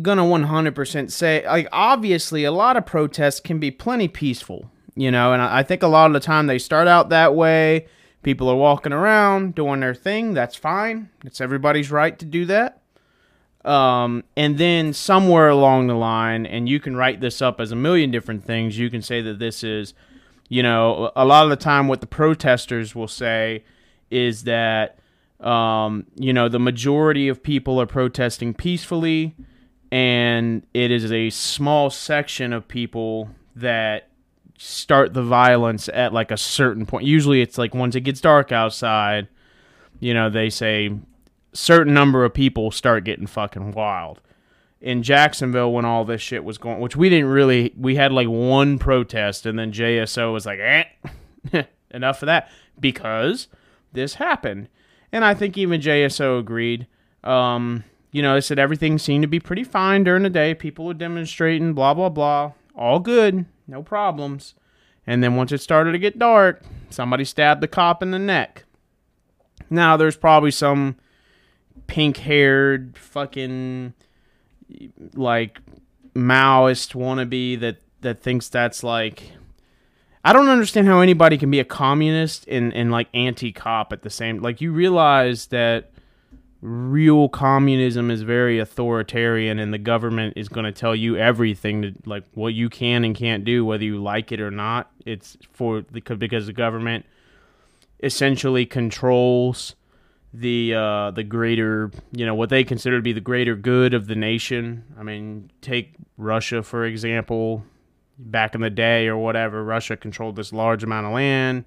gonna 0.00 0.22
100% 0.22 1.10
say, 1.10 1.44
like, 1.44 1.66
obviously, 1.72 2.44
a 2.44 2.52
lot 2.52 2.76
of 2.76 2.86
protests 2.86 3.40
can 3.40 3.58
be 3.58 3.72
plenty 3.72 4.06
peaceful, 4.06 4.70
you 4.98 5.10
know, 5.10 5.32
and 5.32 5.40
I 5.40 5.62
think 5.62 5.82
a 5.82 5.88
lot 5.88 6.06
of 6.06 6.12
the 6.12 6.20
time 6.20 6.46
they 6.46 6.58
start 6.58 6.88
out 6.88 7.08
that 7.08 7.34
way 7.34 7.86
People 8.22 8.48
are 8.48 8.56
walking 8.56 8.92
around 8.92 9.54
doing 9.54 9.80
their 9.80 9.94
thing. 9.94 10.34
That's 10.34 10.56
fine. 10.56 11.08
It's 11.24 11.40
everybody's 11.40 11.90
right 11.90 12.18
to 12.18 12.24
do 12.24 12.44
that. 12.46 12.82
Um, 13.64 14.24
and 14.36 14.58
then 14.58 14.92
somewhere 14.92 15.48
along 15.48 15.86
the 15.86 15.94
line, 15.94 16.44
and 16.44 16.68
you 16.68 16.80
can 16.80 16.96
write 16.96 17.20
this 17.20 17.40
up 17.40 17.60
as 17.60 17.70
a 17.70 17.76
million 17.76 18.10
different 18.10 18.44
things. 18.44 18.78
You 18.78 18.90
can 18.90 19.02
say 19.02 19.20
that 19.22 19.38
this 19.38 19.62
is, 19.62 19.94
you 20.48 20.62
know, 20.62 21.12
a 21.14 21.24
lot 21.24 21.44
of 21.44 21.50
the 21.50 21.56
time 21.56 21.86
what 21.86 22.00
the 22.00 22.06
protesters 22.06 22.94
will 22.94 23.08
say 23.08 23.64
is 24.10 24.44
that, 24.44 24.98
um, 25.40 26.06
you 26.16 26.32
know, 26.32 26.48
the 26.48 26.58
majority 26.58 27.28
of 27.28 27.42
people 27.42 27.80
are 27.80 27.86
protesting 27.86 28.52
peacefully, 28.52 29.36
and 29.92 30.66
it 30.74 30.90
is 30.90 31.12
a 31.12 31.30
small 31.30 31.88
section 31.88 32.52
of 32.52 32.66
people 32.66 33.30
that 33.54 34.07
start 34.58 35.14
the 35.14 35.22
violence 35.22 35.88
at 35.88 36.12
like 36.12 36.30
a 36.30 36.36
certain 36.36 36.84
point. 36.84 37.06
Usually 37.06 37.40
it's 37.40 37.56
like 37.56 37.74
once 37.74 37.94
it 37.94 38.00
gets 38.02 38.20
dark 38.20 38.52
outside, 38.52 39.28
you 40.00 40.12
know, 40.12 40.28
they 40.28 40.50
say 40.50 40.90
certain 41.52 41.94
number 41.94 42.24
of 42.24 42.34
people 42.34 42.70
start 42.70 43.04
getting 43.04 43.26
fucking 43.26 43.70
wild. 43.70 44.20
In 44.80 45.02
Jacksonville 45.02 45.72
when 45.72 45.84
all 45.84 46.04
this 46.04 46.20
shit 46.20 46.44
was 46.44 46.58
going, 46.58 46.80
which 46.80 46.96
we 46.96 47.08
didn't 47.08 47.28
really 47.28 47.72
we 47.76 47.96
had 47.96 48.12
like 48.12 48.28
one 48.28 48.78
protest 48.78 49.46
and 49.46 49.58
then 49.58 49.72
JSO 49.72 50.32
was 50.32 50.44
like, 50.44 50.58
"Eh, 50.60 50.84
enough 51.90 52.22
of 52.22 52.26
that" 52.26 52.50
because 52.78 53.48
this 53.92 54.14
happened. 54.14 54.68
And 55.10 55.24
I 55.24 55.34
think 55.34 55.56
even 55.56 55.80
JSO 55.80 56.38
agreed. 56.38 56.86
Um, 57.24 57.84
you 58.12 58.22
know, 58.22 58.34
they 58.34 58.40
said 58.40 58.58
everything 58.58 58.98
seemed 58.98 59.22
to 59.22 59.28
be 59.28 59.40
pretty 59.40 59.64
fine 59.64 60.04
during 60.04 60.22
the 60.22 60.30
day. 60.30 60.54
People 60.54 60.84
were 60.84 60.94
demonstrating, 60.94 61.74
blah 61.74 61.94
blah 61.94 62.08
blah, 62.08 62.52
all 62.76 63.00
good 63.00 63.46
no 63.68 63.82
problems. 63.82 64.54
And 65.06 65.22
then 65.22 65.36
once 65.36 65.52
it 65.52 65.60
started 65.60 65.92
to 65.92 65.98
get 65.98 66.18
dark, 66.18 66.62
somebody 66.90 67.24
stabbed 67.24 67.60
the 67.60 67.68
cop 67.68 68.02
in 68.02 68.10
the 68.10 68.18
neck. 68.18 68.64
Now 69.70 69.96
there's 69.96 70.16
probably 70.16 70.50
some 70.50 70.96
pink-haired 71.86 72.96
fucking 72.98 73.94
like 75.14 75.60
Maoist 76.14 76.94
wannabe 76.94 77.58
that 77.60 77.78
that 78.00 78.20
thinks 78.20 78.48
that's 78.48 78.82
like 78.82 79.32
I 80.24 80.32
don't 80.32 80.48
understand 80.48 80.86
how 80.86 81.00
anybody 81.00 81.38
can 81.38 81.50
be 81.50 81.60
a 81.60 81.64
communist 81.64 82.46
and, 82.48 82.74
and 82.74 82.90
like 82.90 83.08
anti 83.14 83.52
cop 83.52 83.92
at 83.92 84.02
the 84.02 84.10
same 84.10 84.42
like 84.42 84.60
you 84.60 84.72
realize 84.72 85.46
that 85.46 85.90
real 86.60 87.28
communism 87.28 88.10
is 88.10 88.22
very 88.22 88.58
authoritarian 88.58 89.58
and 89.58 89.72
the 89.72 89.78
government 89.78 90.34
is 90.36 90.48
going 90.48 90.64
to 90.64 90.72
tell 90.72 90.94
you 90.94 91.16
everything 91.16 91.82
to, 91.82 91.94
like 92.04 92.24
what 92.34 92.52
you 92.52 92.68
can 92.68 93.04
and 93.04 93.14
can't 93.14 93.44
do 93.44 93.64
whether 93.64 93.84
you 93.84 94.02
like 94.02 94.32
it 94.32 94.40
or 94.40 94.50
not. 94.50 94.90
It's 95.06 95.36
for 95.52 95.82
because 95.82 96.46
the 96.46 96.52
government 96.52 97.06
essentially 98.02 98.66
controls 98.66 99.76
the 100.34 100.74
uh, 100.74 101.10
the 101.12 101.22
greater 101.22 101.90
you 102.12 102.26
know 102.26 102.34
what 102.34 102.50
they 102.50 102.64
consider 102.64 102.98
to 102.98 103.02
be 103.02 103.12
the 103.12 103.20
greater 103.20 103.54
good 103.54 103.94
of 103.94 104.08
the 104.08 104.16
nation. 104.16 104.84
I 104.98 105.02
mean 105.02 105.50
take 105.60 105.94
russia 106.16 106.62
for 106.62 106.84
example. 106.84 107.64
Back 108.20 108.56
in 108.56 108.62
the 108.62 108.70
day 108.70 109.06
or 109.06 109.16
whatever 109.16 109.62
russia 109.62 109.96
controlled 109.96 110.34
this 110.34 110.52
large 110.52 110.82
amount 110.82 111.06
of 111.06 111.12
land 111.12 111.66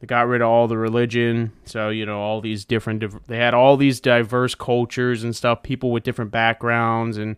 they 0.00 0.06
got 0.06 0.28
rid 0.28 0.42
of 0.42 0.48
all 0.48 0.68
the 0.68 0.78
religion, 0.78 1.52
so 1.64 1.88
you 1.88 2.06
know 2.06 2.20
all 2.20 2.40
these 2.40 2.64
different. 2.64 3.26
They 3.26 3.38
had 3.38 3.54
all 3.54 3.76
these 3.76 4.00
diverse 4.00 4.54
cultures 4.54 5.24
and 5.24 5.34
stuff. 5.34 5.62
People 5.62 5.90
with 5.90 6.04
different 6.04 6.30
backgrounds, 6.30 7.18
and 7.18 7.36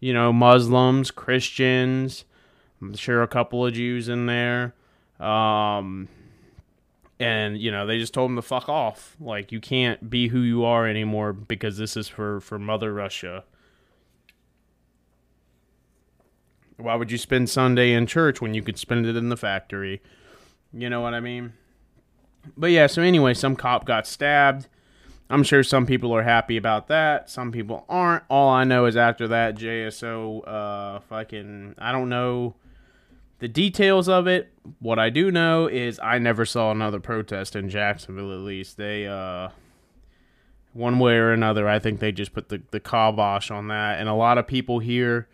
you 0.00 0.12
know 0.12 0.32
Muslims, 0.32 1.10
Christians. 1.10 2.24
I'm 2.82 2.94
sure 2.94 3.22
a 3.22 3.28
couple 3.28 3.64
of 3.64 3.72
Jews 3.72 4.08
in 4.08 4.26
there. 4.26 4.74
Um, 5.20 6.08
and 7.18 7.56
you 7.56 7.70
know 7.70 7.86
they 7.86 7.98
just 7.98 8.12
told 8.12 8.28
them 8.28 8.36
to 8.36 8.42
fuck 8.42 8.68
off. 8.68 9.16
Like 9.18 9.52
you 9.52 9.60
can't 9.60 10.10
be 10.10 10.28
who 10.28 10.40
you 10.40 10.64
are 10.64 10.86
anymore 10.86 11.32
because 11.32 11.78
this 11.78 11.96
is 11.96 12.08
for 12.08 12.40
for 12.40 12.58
Mother 12.58 12.92
Russia. 12.92 13.44
Why 16.76 16.96
would 16.96 17.12
you 17.12 17.18
spend 17.18 17.48
Sunday 17.48 17.92
in 17.92 18.06
church 18.06 18.40
when 18.40 18.54
you 18.54 18.62
could 18.62 18.76
spend 18.76 19.06
it 19.06 19.16
in 19.16 19.28
the 19.28 19.36
factory? 19.36 20.02
You 20.72 20.90
know 20.90 21.00
what 21.00 21.14
I 21.14 21.20
mean? 21.20 21.52
But 22.56 22.70
yeah, 22.70 22.86
so 22.86 23.02
anyway, 23.02 23.34
some 23.34 23.56
cop 23.56 23.84
got 23.84 24.06
stabbed. 24.06 24.68
I'm 25.30 25.42
sure 25.42 25.62
some 25.62 25.86
people 25.86 26.14
are 26.14 26.22
happy 26.22 26.56
about 26.56 26.88
that. 26.88 27.30
Some 27.30 27.52
people 27.52 27.86
aren't. 27.88 28.24
All 28.28 28.50
I 28.50 28.64
know 28.64 28.84
is 28.84 28.96
after 28.96 29.28
that, 29.28 29.56
JSO, 29.56 30.46
uh, 30.46 31.00
fucking, 31.00 31.74
I 31.78 31.90
don't 31.90 32.10
know 32.10 32.54
the 33.38 33.48
details 33.48 34.08
of 34.08 34.26
it. 34.26 34.52
What 34.78 34.98
I 34.98 35.08
do 35.08 35.30
know 35.30 35.68
is 35.68 35.98
I 36.02 36.18
never 36.18 36.44
saw 36.44 36.70
another 36.70 37.00
protest 37.00 37.56
in 37.56 37.70
Jacksonville, 37.70 38.32
at 38.32 38.40
least. 38.40 38.76
They, 38.76 39.06
uh, 39.06 39.48
one 40.74 40.98
way 40.98 41.14
or 41.14 41.32
another, 41.32 41.68
I 41.68 41.78
think 41.78 42.00
they 42.00 42.12
just 42.12 42.34
put 42.34 42.48
the, 42.48 42.62
the 42.70 42.80
kibosh 42.80 43.50
on 43.50 43.68
that. 43.68 44.00
And 44.00 44.08
a 44.08 44.14
lot 44.14 44.38
of 44.38 44.46
people 44.46 44.80
here, 44.80 45.28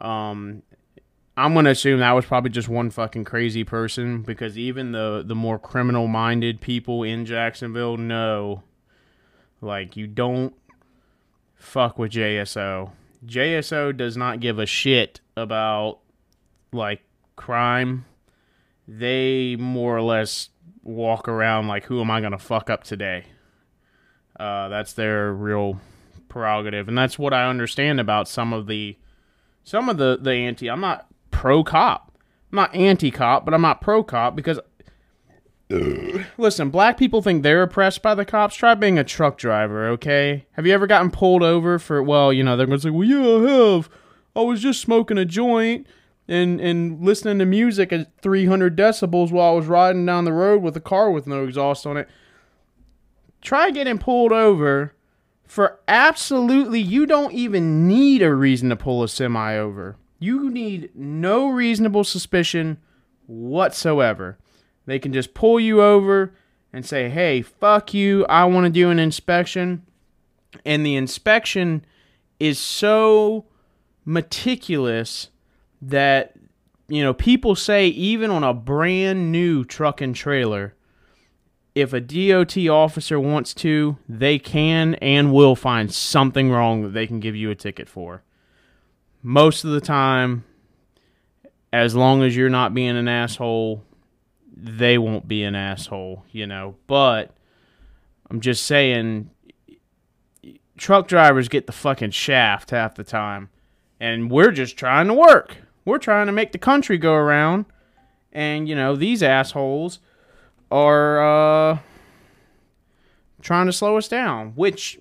um, 0.00 0.62
I'm 1.36 1.52
gonna 1.52 1.70
assume 1.70 2.00
that 2.00 2.12
was 2.12 2.24
probably 2.24 2.50
just 2.50 2.68
one 2.68 2.90
fucking 2.90 3.24
crazy 3.24 3.62
person 3.62 4.22
because 4.22 4.56
even 4.56 4.92
the 4.92 5.22
the 5.24 5.34
more 5.34 5.58
criminal 5.58 6.08
minded 6.08 6.62
people 6.62 7.02
in 7.02 7.26
Jacksonville 7.26 7.98
know, 7.98 8.62
like 9.60 9.96
you 9.96 10.06
don't 10.06 10.54
fuck 11.54 11.98
with 11.98 12.12
JSO. 12.12 12.92
JSO 13.26 13.94
does 13.94 14.16
not 14.16 14.40
give 14.40 14.58
a 14.58 14.66
shit 14.66 15.20
about 15.36 15.98
like 16.72 17.02
crime. 17.36 18.06
They 18.88 19.56
more 19.56 19.94
or 19.96 20.02
less 20.02 20.48
walk 20.82 21.28
around 21.28 21.66
like, 21.66 21.84
who 21.84 22.00
am 22.00 22.10
I 22.10 22.22
gonna 22.22 22.38
fuck 22.38 22.70
up 22.70 22.82
today? 22.82 23.26
Uh, 24.40 24.68
that's 24.68 24.94
their 24.94 25.34
real 25.34 25.80
prerogative, 26.28 26.88
and 26.88 26.96
that's 26.96 27.18
what 27.18 27.34
I 27.34 27.46
understand 27.48 28.00
about 28.00 28.26
some 28.26 28.54
of 28.54 28.66
the 28.66 28.96
some 29.64 29.90
of 29.90 29.98
the 29.98 30.18
the 30.20 30.32
anti. 30.32 30.70
I'm 30.70 30.80
not 30.80 31.06
pro 31.36 31.62
cop. 31.62 32.12
I'm 32.50 32.56
not 32.56 32.74
anti 32.74 33.10
cop, 33.10 33.44
but 33.44 33.52
I'm 33.52 33.62
not 33.62 33.80
pro 33.80 34.02
cop 34.02 34.34
because. 34.34 34.58
Listen, 36.38 36.70
black 36.70 36.96
people 36.96 37.20
think 37.22 37.42
they're 37.42 37.62
oppressed 37.62 38.00
by 38.00 38.14
the 38.14 38.24
cops. 38.24 38.54
Try 38.54 38.74
being 38.74 38.98
a 38.98 39.04
truck 39.04 39.36
driver, 39.36 39.88
okay? 39.88 40.46
Have 40.52 40.64
you 40.64 40.72
ever 40.72 40.86
gotten 40.86 41.10
pulled 41.10 41.42
over 41.42 41.80
for, 41.80 42.00
well, 42.00 42.32
you 42.32 42.44
know, 42.44 42.56
they're 42.56 42.66
going 42.66 42.78
to 42.78 42.82
say, 42.82 42.90
well, 42.90 43.02
yeah, 43.02 43.48
I 43.48 43.50
have. 43.50 43.90
I 44.36 44.42
was 44.42 44.62
just 44.62 44.80
smoking 44.80 45.18
a 45.18 45.24
joint 45.24 45.88
and, 46.28 46.60
and 46.60 47.04
listening 47.04 47.40
to 47.40 47.44
music 47.44 47.92
at 47.92 48.16
300 48.22 48.76
decibels 48.76 49.32
while 49.32 49.52
I 49.52 49.56
was 49.56 49.66
riding 49.66 50.06
down 50.06 50.24
the 50.24 50.32
road 50.32 50.62
with 50.62 50.76
a 50.76 50.80
car 50.80 51.10
with 51.10 51.26
no 51.26 51.44
exhaust 51.44 51.84
on 51.84 51.96
it. 51.96 52.08
Try 53.42 53.72
getting 53.72 53.98
pulled 53.98 54.32
over 54.32 54.94
for 55.44 55.80
absolutely, 55.88 56.80
you 56.80 57.06
don't 57.06 57.32
even 57.32 57.88
need 57.88 58.22
a 58.22 58.32
reason 58.32 58.68
to 58.68 58.76
pull 58.76 59.02
a 59.02 59.08
semi 59.08 59.56
over. 59.56 59.96
You 60.18 60.50
need 60.50 60.90
no 60.94 61.48
reasonable 61.48 62.04
suspicion 62.04 62.78
whatsoever. 63.26 64.38
They 64.86 64.98
can 64.98 65.12
just 65.12 65.34
pull 65.34 65.60
you 65.60 65.82
over 65.82 66.34
and 66.72 66.84
say, 66.84 67.08
hey, 67.08 67.42
fuck 67.42 67.92
you, 67.92 68.24
I 68.26 68.44
want 68.44 68.64
to 68.64 68.70
do 68.70 68.90
an 68.90 68.98
inspection. 68.98 69.84
And 70.64 70.84
the 70.84 70.96
inspection 70.96 71.84
is 72.38 72.58
so 72.58 73.46
meticulous 74.04 75.28
that 75.82 76.36
you 76.88 77.02
know, 77.02 77.12
people 77.12 77.56
say 77.56 77.88
even 77.88 78.30
on 78.30 78.44
a 78.44 78.54
brand 78.54 79.32
new 79.32 79.64
truck 79.64 80.00
and 80.00 80.14
trailer, 80.14 80.74
if 81.74 81.92
a 81.92 82.00
DOT 82.00 82.56
officer 82.68 83.18
wants 83.20 83.52
to, 83.54 83.98
they 84.08 84.38
can 84.38 84.94
and 84.96 85.32
will 85.32 85.56
find 85.56 85.92
something 85.92 86.50
wrong 86.50 86.82
that 86.82 86.90
they 86.90 87.06
can 87.06 87.20
give 87.20 87.36
you 87.36 87.50
a 87.50 87.54
ticket 87.54 87.88
for. 87.88 88.22
Most 89.28 89.64
of 89.64 89.72
the 89.72 89.80
time, 89.80 90.44
as 91.72 91.96
long 91.96 92.22
as 92.22 92.36
you're 92.36 92.48
not 92.48 92.74
being 92.74 92.96
an 92.96 93.08
asshole, 93.08 93.82
they 94.56 94.98
won't 94.98 95.26
be 95.26 95.42
an 95.42 95.56
asshole, 95.56 96.24
you 96.30 96.46
know. 96.46 96.76
But 96.86 97.34
I'm 98.30 98.40
just 98.40 98.64
saying, 98.64 99.28
truck 100.76 101.08
drivers 101.08 101.48
get 101.48 101.66
the 101.66 101.72
fucking 101.72 102.12
shaft 102.12 102.70
half 102.70 102.94
the 102.94 103.02
time. 103.02 103.50
And 103.98 104.30
we're 104.30 104.52
just 104.52 104.76
trying 104.76 105.08
to 105.08 105.14
work. 105.14 105.56
We're 105.84 105.98
trying 105.98 106.26
to 106.26 106.32
make 106.32 106.52
the 106.52 106.58
country 106.58 106.96
go 106.96 107.14
around. 107.14 107.64
And, 108.32 108.68
you 108.68 108.76
know, 108.76 108.94
these 108.94 109.24
assholes 109.24 109.98
are 110.70 111.72
uh, 111.72 111.78
trying 113.42 113.66
to 113.66 113.72
slow 113.72 113.96
us 113.96 114.06
down, 114.06 114.52
which 114.54 115.00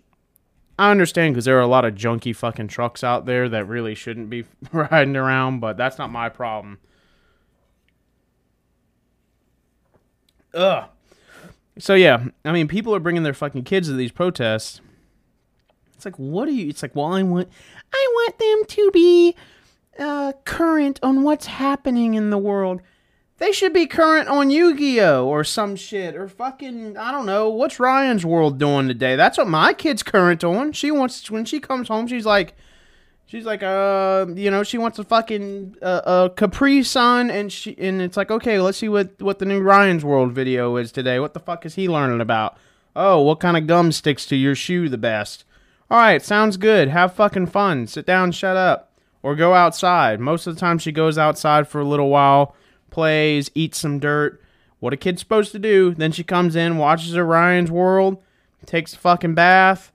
I 0.78 0.92
understand 0.92 1.34
because 1.34 1.46
there 1.46 1.58
are 1.58 1.62
a 1.62 1.68
lot 1.68 1.86
of 1.86 1.96
junky 1.96 2.36
fucking 2.36 2.68
trucks 2.68 3.04
out 3.04 3.26
there 3.26 3.48
that 3.50 3.68
really 3.68 3.96
shouldn't 3.96 4.30
be 4.30 4.46
riding 4.72 5.16
around, 5.16 5.60
but 5.60 5.78
that's 5.78 5.98
not 5.98 6.12
my 6.12 6.30
problem. 6.30 6.80
Ugh. 10.54 10.90
So 11.78 11.94
yeah, 11.94 12.26
I 12.44 12.52
mean, 12.52 12.68
people 12.68 12.96
are 12.96 13.00
bringing 13.00 13.24
their 13.24 13.34
fucking 13.34 13.64
kids 13.64 13.88
to 13.88 13.94
these 13.94 14.12
protests. 14.12 14.82
It's 15.96 16.06
like, 16.06 16.18
what 16.18 16.46
do 16.46 16.54
you? 16.54 16.70
It's 16.70 16.82
like, 16.82 16.96
well, 16.96 17.14
I 17.14 17.24
want, 17.24 17.50
I 17.94 18.08
want 18.14 18.40
them 18.40 18.64
to 18.68 18.92
be 18.92 19.36
uh, 20.00 20.34
current 20.44 21.00
on 21.04 21.24
what's 21.24 21.46
happening 21.46 22.16
in 22.16 22.30
the 22.30 22.38
world. 22.38 22.82
They 23.38 23.52
should 23.52 23.74
be 23.74 23.86
current 23.86 24.30
on 24.30 24.50
Yu-Gi-Oh 24.50 25.28
or 25.28 25.44
some 25.44 25.76
shit 25.76 26.16
or 26.16 26.30
fucking 26.30 26.98
I 26.98 27.12
don't 27.12 27.26
know 27.26 27.50
what's 27.50 27.82
Ryan's 27.82 28.26
World 28.26 28.58
doing 28.58 28.88
today. 28.88 29.18
That's 29.18 29.38
what 29.38 29.48
my 29.48 29.74
kid's 29.74 30.04
current 30.04 30.44
on. 30.44 30.72
She 30.72 30.90
wants 30.90 31.30
when 31.30 31.44
she 31.44 31.60
comes 31.60 31.90
home, 31.90 32.08
she's 32.08 32.26
like, 32.26 32.56
she's 33.26 33.44
like, 33.44 33.62
uh, 33.62 34.28
you 34.34 34.50
know, 34.50 34.64
she 34.64 34.78
wants 34.78 35.00
a 35.00 35.04
fucking 35.04 35.76
uh, 35.82 35.86
uh 35.86 36.30
Capri 36.30 36.82
Sun, 36.82 37.30
and 37.30 37.52
she 37.52 37.78
and 37.78 38.02
it's 38.02 38.16
like, 38.16 38.32
okay, 38.32 38.58
let's 38.62 38.78
see 38.78 38.88
what 38.88 39.22
what 39.22 39.40
the 39.40 39.46
new 39.46 39.60
Ryan's 39.60 40.06
World 40.06 40.32
video 40.32 40.78
is 40.78 40.94
today. 40.94 41.20
What 41.20 41.34
the 41.34 41.42
fuck 41.42 41.66
is 41.66 41.76
he 41.76 41.90
learning 41.90 42.22
about? 42.22 42.58
Oh, 42.96 43.22
what 43.22 43.42
kind 43.42 43.58
of 43.58 43.68
gum 43.68 43.92
sticks 43.92 44.26
to 44.28 44.38
your 44.38 44.56
shoe 44.56 44.88
the 44.88 44.98
best? 44.98 45.44
All 45.92 46.00
right, 46.00 46.24
sounds 46.24 46.56
good. 46.56 46.88
Have 46.88 47.14
fucking 47.14 47.48
fun. 47.48 47.88
Sit 47.88 48.06
down, 48.06 48.32
shut 48.32 48.56
up, 48.56 48.94
or 49.22 49.36
go 49.36 49.54
outside. 49.54 50.22
Most 50.22 50.48
of 50.48 50.56
the 50.56 50.60
time, 50.62 50.78
she 50.78 50.94
goes 50.94 51.18
outside 51.18 51.68
for 51.68 51.82
a 51.82 51.86
little 51.86 52.10
while 52.10 52.56
plays, 52.96 53.52
eats 53.54 53.78
some 53.78 54.00
dirt. 54.00 54.42
What 54.80 54.94
a 54.94 54.98
kid's 54.98 55.20
supposed 55.20 55.52
to 55.52 55.60
do. 55.60 55.94
Then 55.94 56.14
she 56.14 56.24
comes 56.24 56.56
in, 56.56 56.78
watches 56.78 57.16
Ryan's 57.18 57.70
World, 57.70 58.24
takes 58.66 58.94
a 58.94 58.98
fucking 58.98 59.36
bath, 59.36 59.92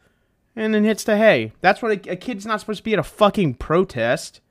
and 0.54 0.74
then 0.74 0.84
hits 0.84 1.02
the 1.02 1.16
hay. 1.16 1.52
That's 1.62 1.80
what 1.80 2.06
a, 2.06 2.12
a 2.12 2.16
kid's 2.16 2.44
not 2.44 2.60
supposed 2.60 2.80
to 2.80 2.84
be 2.84 2.92
at 2.92 2.98
a 2.98 3.02
fucking 3.02 3.54
protest. 3.54 4.42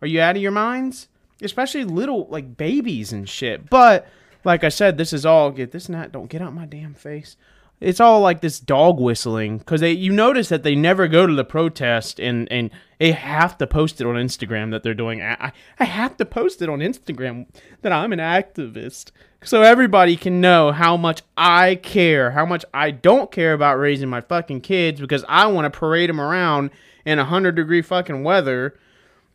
Are 0.00 0.08
you 0.08 0.18
out 0.18 0.36
of 0.36 0.42
your 0.42 0.50
minds? 0.50 1.08
Especially 1.42 1.84
little 1.84 2.26
like 2.28 2.56
babies 2.56 3.12
and 3.12 3.28
shit. 3.28 3.68
But 3.68 4.08
like 4.44 4.64
I 4.64 4.70
said, 4.70 4.96
this 4.96 5.12
is 5.12 5.26
all 5.26 5.50
get 5.50 5.72
this 5.72 5.90
not 5.90 6.10
don't 6.10 6.30
get 6.30 6.40
out 6.40 6.54
my 6.54 6.64
damn 6.64 6.94
face 6.94 7.36
it's 7.80 8.00
all 8.00 8.20
like 8.20 8.40
this 8.40 8.60
dog 8.60 9.00
whistling 9.00 9.58
because 9.58 9.80
they 9.80 9.92
you 9.92 10.12
notice 10.12 10.48
that 10.48 10.62
they 10.62 10.74
never 10.74 11.08
go 11.08 11.26
to 11.26 11.34
the 11.34 11.44
protest 11.44 12.20
and 12.20 12.50
and 12.50 12.70
they 12.98 13.12
have 13.12 13.56
to 13.58 13.66
post 13.66 14.00
it 14.00 14.06
on 14.06 14.14
Instagram 14.14 14.70
that 14.70 14.82
they're 14.82 14.94
doing. 14.94 15.22
I 15.22 15.52
I 15.78 15.84
have 15.84 16.16
to 16.18 16.24
post 16.24 16.62
it 16.62 16.68
on 16.68 16.80
Instagram 16.80 17.46
that 17.82 17.92
I'm 17.92 18.12
an 18.12 18.18
activist 18.18 19.10
so 19.42 19.62
everybody 19.62 20.16
can 20.16 20.40
know 20.40 20.70
how 20.70 20.98
much 20.98 21.22
I 21.36 21.76
care, 21.76 22.32
how 22.32 22.44
much 22.44 22.64
I 22.74 22.90
don't 22.90 23.32
care 23.32 23.54
about 23.54 23.78
raising 23.78 24.10
my 24.10 24.20
fucking 24.20 24.60
kids 24.60 25.00
because 25.00 25.24
I 25.28 25.46
want 25.46 25.64
to 25.72 25.78
parade 25.78 26.10
them 26.10 26.20
around 26.20 26.70
in 27.06 27.18
a 27.18 27.24
hundred 27.24 27.56
degree 27.56 27.80
fucking 27.80 28.22
weather, 28.22 28.78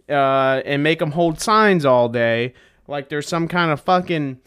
uh, 0.07 0.61
and 0.63 0.83
make 0.83 0.99
them 0.99 1.11
hold 1.11 1.41
signs 1.41 1.83
all 1.83 2.09
day 2.09 2.53
like 2.87 3.09
there's 3.09 3.27
some 3.27 3.47
kind 3.47 3.71
of 3.71 3.81
fucking 3.81 4.39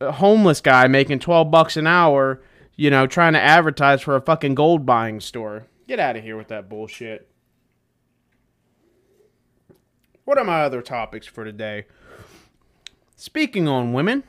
uh, 0.00 0.12
homeless 0.12 0.60
guy 0.60 0.86
making 0.86 1.18
twelve 1.18 1.50
bucks 1.50 1.76
an 1.76 1.86
hour 1.86 2.40
you 2.76 2.90
know, 2.90 3.06
trying 3.06 3.34
to 3.34 3.40
advertise 3.40 4.02
for 4.02 4.16
a 4.16 4.20
fucking 4.20 4.54
gold 4.54 4.84
buying 4.84 5.20
store. 5.20 5.66
Get 5.86 6.00
out 6.00 6.16
of 6.16 6.22
here 6.22 6.36
with 6.36 6.48
that 6.48 6.68
bullshit. 6.68 7.28
What 10.24 10.38
are 10.38 10.44
my 10.44 10.62
other 10.62 10.80
topics 10.80 11.26
for 11.26 11.44
today? 11.44 11.86
Speaking 13.16 13.68
on 13.68 13.92
women, 13.92 14.24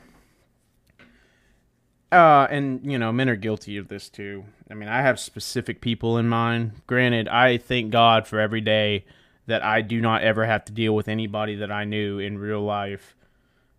uh, 2.11 2.47
and 2.49 2.79
you 2.89 2.99
know, 2.99 3.11
men 3.11 3.29
are 3.29 3.35
guilty 3.35 3.77
of 3.77 3.87
this 3.87 4.09
too. 4.09 4.45
I 4.69 4.73
mean, 4.73 4.89
I 4.89 5.01
have 5.01 5.19
specific 5.19 5.81
people 5.81 6.17
in 6.17 6.27
mind. 6.27 6.81
Granted, 6.87 7.27
I 7.27 7.57
thank 7.57 7.91
God 7.91 8.27
for 8.27 8.39
every 8.39 8.61
day 8.61 9.05
that 9.47 9.63
I 9.63 9.81
do 9.81 10.01
not 10.01 10.23
ever 10.23 10.45
have 10.45 10.65
to 10.65 10.73
deal 10.73 10.95
with 10.95 11.07
anybody 11.07 11.55
that 11.55 11.71
I 11.71 11.85
knew 11.85 12.19
in 12.19 12.37
real 12.37 12.61
life 12.61 13.15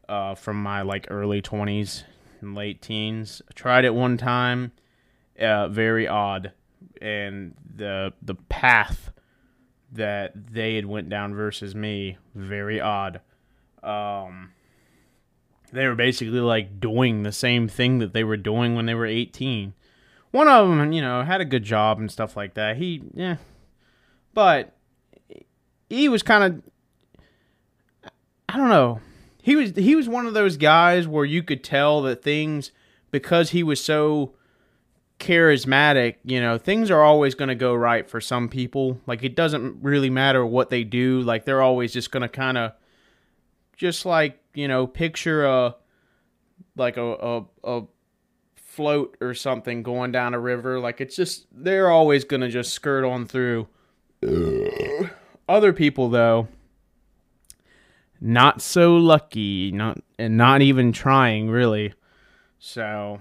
uh, 0.09 0.35
from 0.35 0.63
my 0.63 0.83
like 0.83 1.07
early 1.11 1.43
20s 1.43 2.05
and 2.05 2.16
late 2.43 2.83
teens. 2.83 3.43
Tried 3.55 3.85
it 3.85 3.95
one 3.95 4.17
time, 4.17 4.73
uh, 5.39 5.69
very 5.69 6.07
odd, 6.09 6.53
and 7.01 7.55
the 7.75 8.13
the 8.23 8.35
path 8.35 9.11
that 9.93 10.33
they 10.53 10.77
had 10.77 10.87
went 10.87 11.09
down 11.09 11.35
versus 11.35 11.75
me, 11.75 12.19
very 12.35 12.81
odd. 12.81 13.21
Um, 13.83 14.53
they 15.73 15.87
were 15.87 15.95
basically 15.95 16.41
like 16.41 16.81
doing 16.81 17.23
the 17.23 17.33
same 17.33 17.69
thing 17.69 17.99
that 17.99 18.13
they 18.13 18.25
were 18.25 18.37
doing 18.37 18.75
when 18.75 18.87
they 18.87 18.95
were 18.95 19.07
18. 19.07 19.75
One 20.33 20.49
of 20.49 20.69
them, 20.69 20.93
you 20.93 21.01
know, 21.01 21.23
had 21.23 21.41
a 21.41 21.45
good 21.45 21.63
job 21.63 21.99
and 21.99 22.11
stuff 22.11 22.37
like 22.37 22.55
that. 22.55 22.77
He, 22.77 23.03
yeah, 23.15 23.37
but 24.35 24.75
he 25.89 26.09
was 26.09 26.23
kind 26.23 26.45
of, 26.45 28.13
I 28.49 28.57
don't 28.57 28.69
know 28.69 29.01
he 29.47 29.55
was 29.55 29.71
he 29.77 29.95
was 29.95 30.09
one 30.09 30.27
of 30.27 30.35
those 30.35 30.57
guys 30.57 31.07
where 31.07 31.25
you 31.25 31.41
could 31.41 31.63
tell 31.63 32.03
that 32.03 32.21
things 32.21 32.73
because 33.13 33.51
he 33.51 33.63
was 33.63 33.81
so 33.81 34.35
charismatic, 35.21 36.17
you 36.25 36.41
know, 36.41 36.59
things 36.59 36.91
are 36.91 37.01
always 37.01 37.37
going 37.37 37.51
to 37.51 37.55
go 37.55 37.73
right 37.73 38.11
for 38.11 38.21
some 38.21 38.49
people. 38.49 39.01
Like 39.07 39.23
it 39.23 39.37
doesn't 39.37 39.85
really 39.85 40.11
matter 40.11 40.45
what 40.45 40.71
they 40.71 40.83
do, 40.83 41.21
like 41.21 41.45
they're 41.45 41.63
always 41.63 41.93
just 41.93 42.11
going 42.11 42.23
to 42.23 42.29
kind 42.29 42.59
of 42.59 42.73
just 43.77 44.05
like, 44.05 44.43
you 44.53 44.67
know, 44.67 44.85
picture 44.85 45.45
a 45.45 45.77
like 46.75 46.97
a, 46.97 47.05
a 47.05 47.45
a 47.63 47.83
float 48.57 49.17
or 49.21 49.33
something 49.33 49.85
going 49.85 50.11
down 50.11 50.35
a 50.35 50.41
river, 50.41 50.81
like 50.81 51.01
it's 51.01 51.15
just 51.15 51.47
they're 51.53 51.89
always 51.89 52.25
going 52.25 52.41
to 52.41 52.49
just 52.49 52.73
skirt 52.73 53.05
on 53.05 53.27
through. 53.27 53.69
Other 55.49 55.73
people 55.73 56.09
though, 56.09 56.49
not 58.21 58.63
so 58.63 58.97
lucky, 58.97 59.71
not 59.73 59.99
and 60.19 60.37
not 60.37 60.63
even 60.63 60.93
trying 60.93 61.51
really. 61.51 61.95
So, 62.59 63.21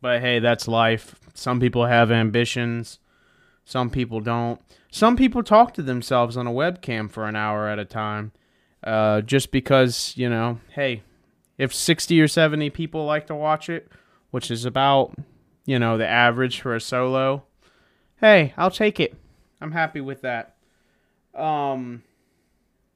but 0.00 0.20
hey, 0.20 0.38
that's 0.38 0.68
life. 0.68 1.14
Some 1.34 1.60
people 1.60 1.86
have 1.86 2.10
ambitions, 2.10 2.98
some 3.64 3.90
people 3.90 4.20
don't. 4.20 4.60
Some 4.90 5.16
people 5.16 5.42
talk 5.42 5.74
to 5.74 5.82
themselves 5.82 6.36
on 6.36 6.46
a 6.46 6.52
webcam 6.52 7.10
for 7.10 7.26
an 7.26 7.36
hour 7.36 7.68
at 7.68 7.78
a 7.78 7.84
time, 7.84 8.32
uh, 8.84 9.20
just 9.20 9.50
because 9.50 10.14
you 10.16 10.28
know, 10.28 10.60
hey, 10.70 11.02
if 11.58 11.74
sixty 11.74 12.20
or 12.20 12.28
seventy 12.28 12.70
people 12.70 13.04
like 13.04 13.26
to 13.26 13.34
watch 13.34 13.68
it, 13.68 13.90
which 14.30 14.50
is 14.50 14.64
about 14.64 15.14
you 15.64 15.78
know 15.78 15.98
the 15.98 16.06
average 16.06 16.60
for 16.60 16.74
a 16.74 16.80
solo, 16.80 17.44
hey, 18.20 18.54
I'll 18.56 18.70
take 18.70 19.00
it. 19.00 19.14
I'm 19.60 19.72
happy 19.72 20.00
with 20.00 20.22
that. 20.22 20.56
Um, 21.34 22.02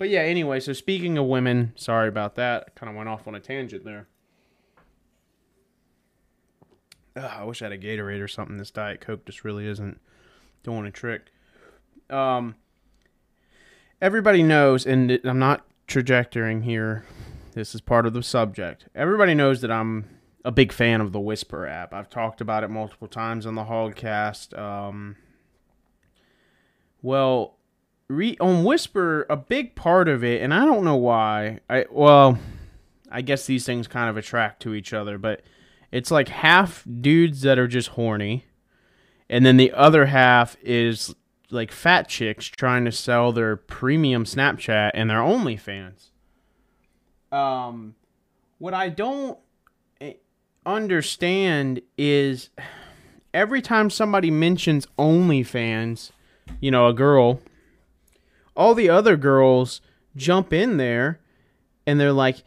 but 0.00 0.08
yeah, 0.08 0.20
anyway, 0.20 0.58
so 0.60 0.72
speaking 0.72 1.18
of 1.18 1.26
women, 1.26 1.74
sorry 1.76 2.08
about 2.08 2.34
that. 2.36 2.64
I 2.66 2.70
kind 2.70 2.88
of 2.88 2.96
went 2.96 3.10
off 3.10 3.28
on 3.28 3.34
a 3.34 3.40
tangent 3.40 3.84
there. 3.84 4.08
Ugh, 7.14 7.30
I 7.30 7.44
wish 7.44 7.60
I 7.60 7.66
had 7.66 7.72
a 7.72 7.78
Gatorade 7.78 8.22
or 8.22 8.26
something. 8.26 8.56
This 8.56 8.70
Diet 8.70 9.02
Coke 9.02 9.26
just 9.26 9.44
really 9.44 9.66
isn't 9.66 10.00
doing 10.62 10.86
a 10.86 10.90
trick. 10.90 11.26
Um, 12.08 12.54
everybody 14.00 14.42
knows, 14.42 14.86
and 14.86 15.20
I'm 15.22 15.38
not 15.38 15.66
trajectoring 15.86 16.62
here. 16.62 17.04
This 17.52 17.74
is 17.74 17.82
part 17.82 18.06
of 18.06 18.14
the 18.14 18.22
subject. 18.22 18.86
Everybody 18.94 19.34
knows 19.34 19.60
that 19.60 19.70
I'm 19.70 20.06
a 20.46 20.50
big 20.50 20.72
fan 20.72 21.02
of 21.02 21.12
the 21.12 21.20
Whisper 21.20 21.66
app. 21.66 21.92
I've 21.92 22.08
talked 22.08 22.40
about 22.40 22.64
it 22.64 22.68
multiple 22.68 23.06
times 23.06 23.44
on 23.44 23.54
the 23.54 23.64
Hogcast. 23.64 24.58
Um, 24.58 25.16
well, 27.02 27.58
re- 28.10 28.36
on 28.40 28.64
Whisper, 28.64 29.24
a 29.30 29.36
big 29.36 29.74
part 29.74 30.08
of 30.08 30.24
it, 30.24 30.42
and 30.42 30.52
I 30.52 30.64
don't 30.64 30.84
know 30.84 30.96
why. 30.96 31.60
I 31.70 31.86
well, 31.90 32.38
I 33.10 33.22
guess 33.22 33.46
these 33.46 33.64
things 33.64 33.88
kind 33.88 34.10
of 34.10 34.16
attract 34.16 34.60
to 34.62 34.74
each 34.74 34.92
other, 34.92 35.16
but 35.16 35.42
it's 35.92 36.10
like 36.10 36.28
half 36.28 36.84
dudes 37.00 37.42
that 37.42 37.58
are 37.58 37.68
just 37.68 37.90
horny, 37.90 38.44
and 39.28 39.46
then 39.46 39.56
the 39.56 39.72
other 39.72 40.06
half 40.06 40.56
is 40.62 41.14
like 41.50 41.72
fat 41.72 42.08
chicks 42.08 42.46
trying 42.46 42.84
to 42.84 42.92
sell 42.92 43.32
their 43.32 43.56
premium 43.56 44.24
Snapchat 44.24 44.90
and 44.94 45.08
their 45.08 45.18
OnlyFans. 45.18 46.10
Um, 47.32 47.94
what 48.58 48.74
I 48.74 48.88
don't 48.88 49.38
eh, 50.00 50.14
understand 50.66 51.80
is 51.96 52.50
every 53.32 53.62
time 53.62 53.90
somebody 53.90 54.30
mentions 54.30 54.86
OnlyFans, 54.98 56.10
you 56.60 56.70
know, 56.70 56.86
a 56.86 56.92
girl, 56.92 57.40
all 58.56 58.74
the 58.74 58.88
other 58.88 59.16
girls 59.16 59.80
jump 60.16 60.52
in 60.52 60.76
there 60.76 61.20
and 61.86 61.98
they're 61.98 62.12
like, 62.12 62.42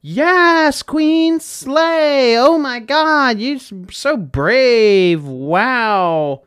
Yes, 0.00 0.82
Queen 0.82 1.40
Slay. 1.40 2.36
Oh 2.38 2.56
my 2.56 2.78
god, 2.78 3.38
you're 3.38 3.58
so 3.90 4.16
brave. 4.16 5.24
Wow. 5.24 6.44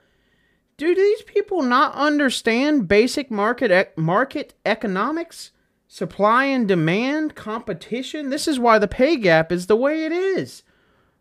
Do 0.77 0.95
these 0.95 1.21
people 1.23 1.61
not 1.61 1.93
understand 1.93 2.87
basic 2.87 3.29
market 3.29 3.95
market 3.97 4.53
economics? 4.65 5.51
Supply 5.87 6.45
and 6.45 6.67
demand, 6.67 7.35
competition? 7.35 8.29
This 8.29 8.47
is 8.47 8.57
why 8.57 8.79
the 8.79 8.87
pay 8.87 9.17
gap 9.17 9.51
is 9.51 9.67
the 9.67 9.75
way 9.75 10.05
it 10.05 10.13
is. 10.13 10.63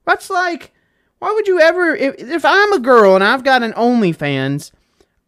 That's 0.06 0.30
like 0.30 0.72
why 1.18 1.32
would 1.32 1.48
you 1.48 1.60
ever 1.60 1.94
if, 1.94 2.14
if 2.18 2.44
I'm 2.44 2.72
a 2.72 2.78
girl 2.78 3.14
and 3.14 3.24
I've 3.24 3.44
got 3.44 3.62
an 3.62 3.72
OnlyFans, 3.72 4.70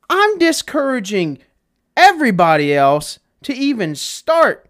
I'm 0.08 0.38
discouraging 0.38 1.38
everybody 1.96 2.74
else 2.74 3.18
to 3.42 3.54
even 3.54 3.94
start. 3.94 4.68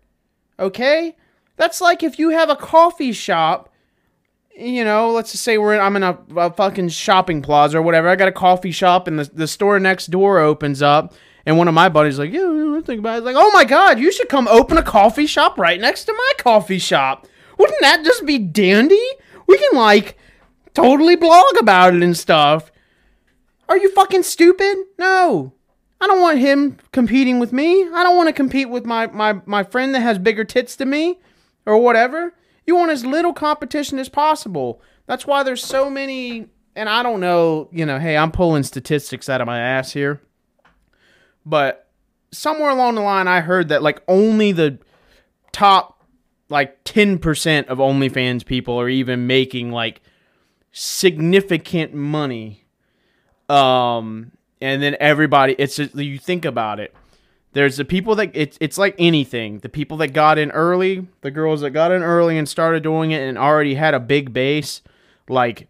Okay? 0.58 1.16
That's 1.56 1.80
like 1.80 2.02
if 2.02 2.18
you 2.18 2.30
have 2.30 2.50
a 2.50 2.56
coffee 2.56 3.12
shop, 3.12 3.68
you 4.56 4.84
know, 4.84 5.10
let's 5.10 5.32
just 5.32 5.44
say 5.44 5.58
we're 5.58 5.74
in, 5.74 5.80
I'm 5.80 5.96
in 5.96 6.02
a, 6.02 6.18
a 6.36 6.52
fucking 6.52 6.90
shopping 6.90 7.42
plaza 7.42 7.78
or 7.78 7.82
whatever. 7.82 8.08
I 8.08 8.16
got 8.16 8.28
a 8.28 8.32
coffee 8.32 8.70
shop 8.70 9.06
and 9.06 9.18
the, 9.18 9.24
the 9.24 9.46
store 9.46 9.78
next 9.80 10.08
door 10.08 10.38
opens 10.38 10.82
up. 10.82 11.14
And 11.44 11.58
one 11.58 11.68
of 11.68 11.74
my 11.74 11.88
buddies 11.88 12.18
like, 12.18 12.32
yeah, 12.32 12.80
think 12.84 13.00
about 13.00 13.18
it. 13.18 13.24
Like, 13.24 13.36
oh 13.38 13.50
my 13.52 13.64
god, 13.64 13.98
you 13.98 14.12
should 14.12 14.28
come 14.28 14.46
open 14.48 14.78
a 14.78 14.82
coffee 14.82 15.26
shop 15.26 15.58
right 15.58 15.80
next 15.80 16.04
to 16.04 16.12
my 16.12 16.32
coffee 16.38 16.78
shop. 16.78 17.26
Wouldn't 17.58 17.80
that 17.80 18.04
just 18.04 18.24
be 18.26 18.38
dandy? 18.38 19.02
We 19.46 19.58
can 19.58 19.78
like 19.78 20.16
totally 20.74 21.16
blog 21.16 21.56
about 21.58 21.94
it 21.94 22.02
and 22.02 22.16
stuff. 22.16 22.70
Are 23.68 23.76
you 23.76 23.90
fucking 23.92 24.22
stupid? 24.22 24.76
No. 24.98 25.54
I 26.02 26.08
don't 26.08 26.20
want 26.20 26.40
him 26.40 26.78
competing 26.90 27.38
with 27.38 27.52
me. 27.52 27.84
I 27.84 28.02
don't 28.02 28.16
want 28.16 28.28
to 28.28 28.32
compete 28.32 28.68
with 28.68 28.84
my, 28.84 29.06
my, 29.06 29.40
my 29.46 29.62
friend 29.62 29.94
that 29.94 30.00
has 30.00 30.18
bigger 30.18 30.42
tits 30.42 30.74
than 30.74 30.90
me 30.90 31.20
or 31.64 31.78
whatever. 31.78 32.34
You 32.66 32.74
want 32.74 32.90
as 32.90 33.06
little 33.06 33.32
competition 33.32 34.00
as 34.00 34.08
possible. 34.08 34.82
That's 35.06 35.28
why 35.28 35.44
there's 35.44 35.62
so 35.62 35.88
many, 35.88 36.48
and 36.74 36.88
I 36.88 37.04
don't 37.04 37.20
know, 37.20 37.68
you 37.70 37.86
know, 37.86 38.00
hey, 38.00 38.16
I'm 38.16 38.32
pulling 38.32 38.64
statistics 38.64 39.28
out 39.28 39.40
of 39.40 39.46
my 39.46 39.60
ass 39.60 39.92
here. 39.92 40.20
But 41.46 41.88
somewhere 42.32 42.70
along 42.70 42.96
the 42.96 43.02
line, 43.02 43.28
I 43.28 43.40
heard 43.40 43.68
that 43.68 43.84
like 43.84 44.02
only 44.08 44.50
the 44.50 44.80
top 45.52 46.02
like 46.48 46.82
10% 46.82 47.66
of 47.66 47.78
OnlyFans 47.78 48.44
people 48.44 48.80
are 48.80 48.88
even 48.88 49.28
making 49.28 49.70
like 49.70 50.00
significant 50.72 51.94
money. 51.94 52.64
Um, 53.48 54.32
and 54.62 54.82
then 54.82 54.96
everybody, 55.00 55.54
it's 55.58 55.76
just, 55.76 55.94
you 55.94 56.18
think 56.18 56.44
about 56.44 56.80
it. 56.80 56.94
There's 57.52 57.76
the 57.76 57.84
people 57.84 58.14
that 58.14 58.30
it's 58.32 58.56
it's 58.60 58.78
like 58.78 58.94
anything. 58.98 59.58
The 59.58 59.68
people 59.68 59.98
that 59.98 60.14
got 60.14 60.38
in 60.38 60.50
early, 60.52 61.06
the 61.20 61.30
girls 61.30 61.60
that 61.60 61.70
got 61.70 61.92
in 61.92 62.02
early 62.02 62.38
and 62.38 62.48
started 62.48 62.82
doing 62.82 63.10
it 63.10 63.20
and 63.20 63.36
already 63.36 63.74
had 63.74 63.92
a 63.92 64.00
big 64.00 64.32
base, 64.32 64.80
like 65.28 65.68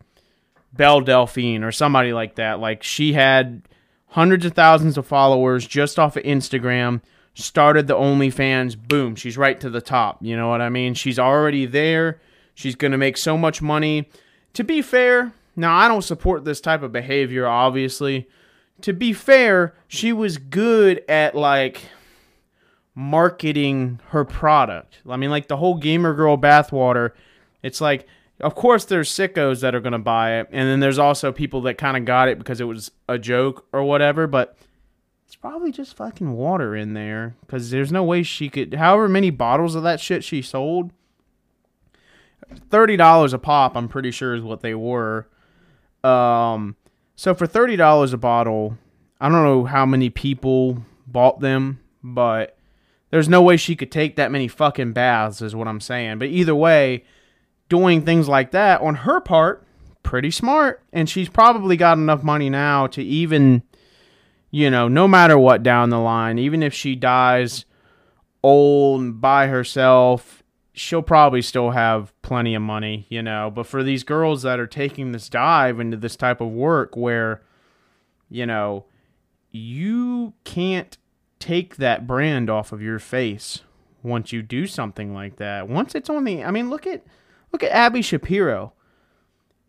Belle 0.73 1.01
Delphine 1.01 1.65
or 1.65 1.73
somebody 1.73 2.13
like 2.13 2.37
that. 2.37 2.61
Like 2.61 2.85
she 2.85 3.15
had 3.15 3.63
hundreds 4.09 4.45
of 4.45 4.53
thousands 4.53 4.97
of 4.97 5.07
followers 5.07 5.67
just 5.67 5.99
off 5.99 6.17
of 6.17 6.23
Instagram, 6.23 7.01
started 7.35 7.89
the 7.89 7.95
OnlyFans, 7.95 8.77
boom, 8.77 9.17
she's 9.17 9.37
right 9.37 9.59
to 9.61 9.71
the 9.71 9.81
top. 9.81 10.19
You 10.23 10.37
know 10.37 10.49
what 10.49 10.61
I 10.61 10.69
mean? 10.69 10.95
She's 10.95 11.19
already 11.19 11.67
there. 11.67 12.21
She's 12.55 12.75
going 12.75 12.93
to 12.93 12.99
make 12.99 13.17
so 13.17 13.37
much 13.37 13.63
money. 13.63 14.09
To 14.53 14.63
be 14.63 14.83
fair, 14.83 15.33
now 15.57 15.75
I 15.75 15.89
don't 15.89 16.03
support 16.03 16.45
this 16.45 16.61
type 16.61 16.83
of 16.83 16.93
behavior, 16.93 17.47
obviously. 17.47 18.29
To 18.81 18.93
be 18.93 19.13
fair, 19.13 19.75
she 19.87 20.13
was 20.13 20.39
good 20.39 21.05
at 21.09 21.37
like 21.37 21.83
marketing 22.95 24.01
her 24.09 24.25
product. 24.25 24.99
I 25.09 25.17
mean, 25.17 25.31
like 25.31 25.49
the 25.49 25.57
whole 25.59 25.77
Gamer 25.77 26.15
Girl 26.15 26.37
bathwater, 26.37 27.13
it's 27.63 27.81
like, 27.81 28.07
of 28.41 28.55
course, 28.55 28.85
there's 28.85 29.09
sickos 29.09 29.61
that 29.61 29.75
are 29.75 29.81
going 29.81 29.93
to 29.93 29.99
buy 29.99 30.41
it. 30.41 30.49
And 30.51 30.69
then 30.69 30.81
there's 30.81 30.99
also 30.99 31.31
people 31.31 31.61
that 31.63 31.79
kind 31.79 31.97
of 31.97 32.05
got 32.05 32.29
it 32.29 32.39
because 32.39 32.61
it 32.61 32.65
was 32.65 32.91
a 33.09 33.19
joke 33.19 33.67
or 33.73 33.85
whatever. 33.85 34.27
But 34.27 34.57
it's 35.27 35.37
probably 35.37 35.71
just 35.71 35.97
fucking 35.97 36.33
water 36.33 36.75
in 36.75 36.95
there 36.95 37.37
because 37.41 37.71
there's 37.71 37.93
no 37.93 38.03
way 38.03 38.23
she 38.23 38.49
could, 38.49 38.75
however 38.75 39.09
many 39.09 39.31
bottles 39.31 39.75
of 39.75 39.83
that 39.85 40.01
shit 40.01 40.25
she 40.25 40.43
sold, 40.43 40.91
$30 42.71 43.33
a 43.33 43.39
pop, 43.39 43.77
I'm 43.77 43.89
pretty 43.89 44.11
sure 44.11 44.35
is 44.35 44.43
what 44.43 44.61
they 44.61 44.75
were. 44.75 45.27
Um, 46.05 46.77
so 47.15 47.35
for 47.35 47.47
thirty 47.47 47.77
dollars 47.77 48.13
a 48.13 48.19
bottle, 48.19 48.79
I 49.21 49.29
don't 49.29 49.45
know 49.45 49.65
how 49.65 49.87
many 49.87 50.11
people 50.11 50.85
bought 51.07 51.41
them, 51.41 51.81
but 52.03 52.57
there's 53.11 53.29
no 53.29 53.43
way 53.43 53.57
she 53.57 53.77
could 53.77 53.93
take 53.93 54.17
that 54.17 54.33
many 54.33 54.49
fucking 54.49 54.93
baths, 54.93 55.43
is 55.43 55.55
what 55.55 55.69
I'm 55.69 55.81
saying. 55.81 56.19
But 56.19 56.29
either 56.29 56.55
way, 56.55 57.05
doing 57.69 58.03
things 58.03 58.29
like 58.29 58.51
that 58.53 58.81
on 58.81 58.97
her 58.97 59.21
part, 59.21 59.67
pretty 60.03 60.31
smart. 60.31 60.83
And 60.93 61.09
she's 61.09 61.29
probably 61.29 61.77
got 61.77 61.99
enough 61.99 62.23
money 62.23 62.51
now 62.51 62.87
to 62.89 63.03
even, 63.03 63.63
you 64.51 64.71
know, 64.71 64.89
no 64.89 65.07
matter 65.07 65.39
what 65.39 65.63
down 65.63 65.91
the 65.91 65.99
line, 65.99 66.39
even 66.39 66.63
if 66.63 66.75
she 66.75 66.97
dies 66.97 67.65
old 68.43 69.21
by 69.21 69.47
herself 69.47 70.42
she'll 70.73 71.03
probably 71.03 71.43
still 71.43 71.71
have 71.71 72.13
plenty 72.23 72.55
of 72.55 72.63
money, 72.63 73.07
you 73.09 73.23
know. 73.23 73.51
But 73.51 73.67
for 73.67 73.83
these 73.83 74.05
girls 74.05 74.43
that 74.43 74.59
are 74.59 74.67
taking 74.67 75.13
this 75.13 75.29
dive 75.29 75.79
into 75.79 75.97
this 75.97 76.17
type 76.17 76.41
of 76.41 76.49
work 76.49 76.97
where, 76.97 77.43
you 78.29 78.47
know, 78.47 78.87
you 79.51 80.33
can't 80.45 80.97
take 81.39 81.77
that 81.77 82.07
brand 82.07 82.49
off 82.49 82.73
of 82.73 82.81
your 82.81 82.99
face 82.99 83.61
once 84.03 84.33
you 84.33 84.43
do 84.43 84.67
something 84.67 85.13
like 85.13 85.37
that. 85.37 85.69
Once 85.69 85.95
it's 85.95 86.11
on 86.11 86.25
the 86.25 86.43
I 86.43 86.51
mean, 86.51 86.71
look 86.71 86.87
at 86.87 87.05
look 87.53 87.63
at 87.63 87.73
Abby 87.73 88.03
Shapiro. 88.03 88.73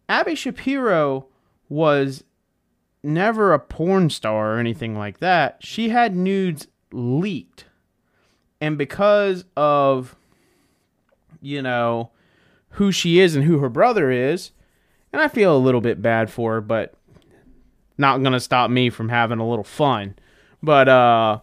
Abby 0.08 0.36
Shapiro 0.36 1.28
was 1.70 2.24
never 3.04 3.54
a 3.54 3.60
porn 3.60 4.10
star 4.10 4.56
or 4.56 4.60
anything 4.60 4.98
like 4.98 5.20
that. 5.20 5.58
She 5.60 5.90
had 5.90 6.16
nudes 6.16 6.68
leaked. 6.92 7.66
And 8.62 8.78
because 8.78 9.44
of 9.58 10.16
you 11.44 11.62
know, 11.62 12.12
who 12.70 12.92
she 12.92 13.20
is 13.20 13.36
and 13.36 13.46
who 13.46 13.60
her 13.60 13.70
brother 13.70 14.10
is. 14.10 14.52
And 15.12 15.22
I 15.22 15.28
feel 15.28 15.56
a 15.56 15.60
little 15.60 15.82
bit 15.82 16.02
bad 16.02 16.32
for 16.32 16.54
her, 16.54 16.62
but 16.62 16.96
not 17.98 18.22
going 18.22 18.34
to 18.34 18.40
stop 18.40 18.72
me 18.72 18.90
from 18.90 19.10
having 19.10 19.40
a 19.40 19.48
little 19.48 19.64
fun. 19.64 20.16
But, 20.64 20.90
uh, 20.90 21.40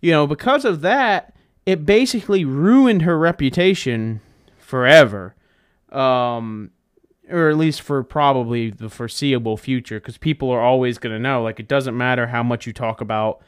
you 0.00 0.12
know, 0.12 0.26
because 0.26 0.64
of 0.64 0.80
that, 0.80 1.34
it 1.66 1.84
basically 1.84 2.44
ruined 2.44 3.02
her 3.02 3.18
reputation 3.18 4.20
forever. 4.58 5.34
Um, 5.92 6.70
or 7.28 7.50
at 7.50 7.56
least 7.56 7.82
for 7.82 8.02
probably 8.02 8.70
the 8.70 8.88
foreseeable 8.88 9.56
future, 9.56 10.00
because 10.00 10.16
people 10.16 10.50
are 10.50 10.62
always 10.62 10.98
going 10.98 11.14
to 11.14 11.18
know. 11.18 11.42
Like, 11.42 11.60
it 11.60 11.68
doesn't 11.68 11.96
matter 11.96 12.28
how 12.28 12.42
much 12.42 12.66
you 12.66 12.72
talk 12.72 13.00
about 13.00 13.40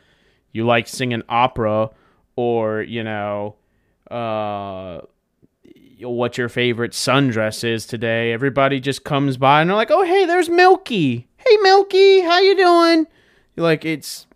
you 0.52 0.66
like 0.66 0.86
singing 0.86 1.22
opera 1.28 1.90
or, 2.36 2.82
you 2.82 3.02
know, 3.02 3.56
uh, 4.10 5.00
what 6.02 6.38
your 6.38 6.48
favorite 6.48 6.92
sundress 6.92 7.64
is 7.64 7.86
today. 7.86 8.32
Everybody 8.32 8.80
just 8.80 9.04
comes 9.04 9.36
by 9.36 9.60
and 9.60 9.70
they're 9.70 9.76
like, 9.76 9.90
"Oh, 9.90 10.04
hey, 10.04 10.24
there's 10.24 10.48
Milky. 10.48 11.28
Hey, 11.36 11.56
Milky, 11.62 12.20
how 12.20 12.40
you 12.40 12.56
doing?" 12.56 13.06
You're 13.56 13.64
like, 13.64 13.84
it's 13.84 14.26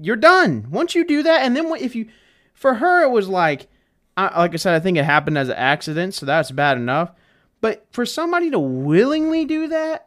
you're 0.00 0.16
done 0.16 0.66
once 0.70 0.94
you 0.94 1.04
do 1.04 1.22
that, 1.22 1.42
and 1.42 1.56
then 1.56 1.70
if 1.76 1.94
you, 1.94 2.08
for 2.54 2.74
her, 2.74 3.02
it 3.02 3.10
was 3.10 3.28
like, 3.28 3.68
I, 4.16 4.40
like 4.40 4.54
I 4.54 4.56
said, 4.56 4.74
I 4.74 4.80
think 4.80 4.96
it 4.96 5.04
happened 5.04 5.38
as 5.38 5.48
an 5.48 5.56
accident, 5.56 6.14
so 6.14 6.26
that's 6.26 6.50
bad 6.50 6.76
enough. 6.76 7.12
But 7.60 7.86
for 7.90 8.06
somebody 8.06 8.50
to 8.50 8.58
willingly 8.58 9.44
do 9.44 9.68
that, 9.68 10.06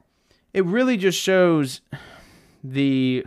it 0.53 0.65
really 0.65 0.97
just 0.97 1.19
shows 1.19 1.81
the 2.63 3.25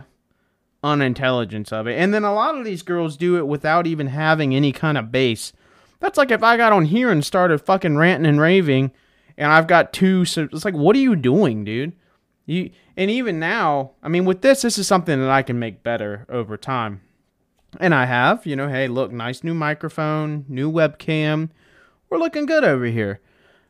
unintelligence 0.83 1.71
of 1.71 1.87
it. 1.87 1.97
And 1.97 2.13
then 2.13 2.23
a 2.23 2.33
lot 2.33 2.57
of 2.57 2.65
these 2.65 2.81
girls 2.81 3.17
do 3.17 3.37
it 3.37 3.47
without 3.47 3.87
even 3.87 4.07
having 4.07 4.55
any 4.55 4.71
kind 4.71 4.97
of 4.97 5.11
base. 5.11 5.53
That's 5.99 6.17
like 6.17 6.31
if 6.31 6.43
I 6.43 6.57
got 6.57 6.73
on 6.73 6.85
here 6.85 7.09
and 7.11 7.25
started 7.25 7.59
fucking 7.59 7.97
ranting 7.97 8.29
and 8.29 8.39
raving, 8.39 8.91
and 9.37 9.51
I've 9.51 9.67
got 9.67 9.93
two. 9.93 10.25
So 10.25 10.47
it's 10.51 10.65
like, 10.65 10.73
what 10.73 10.95
are 10.95 10.99
you 10.99 11.15
doing, 11.15 11.63
dude? 11.63 11.93
You 12.45 12.71
and 12.97 13.11
even 13.11 13.39
now, 13.39 13.91
I 14.01 14.09
mean, 14.09 14.25
with 14.25 14.41
this, 14.41 14.61
this 14.61 14.77
is 14.77 14.87
something 14.87 15.19
that 15.19 15.29
I 15.29 15.41
can 15.41 15.59
make 15.59 15.83
better 15.83 16.25
over 16.29 16.57
time, 16.57 17.01
and 17.79 17.93
I 17.93 18.05
have. 18.05 18.45
You 18.45 18.55
know, 18.55 18.69
hey, 18.69 18.87
look, 18.87 19.11
nice 19.11 19.43
new 19.43 19.53
microphone, 19.53 20.45
new 20.47 20.71
webcam. 20.71 21.49
We're 22.09 22.17
looking 22.17 22.45
good 22.45 22.63
over 22.63 22.85
here, 22.85 23.19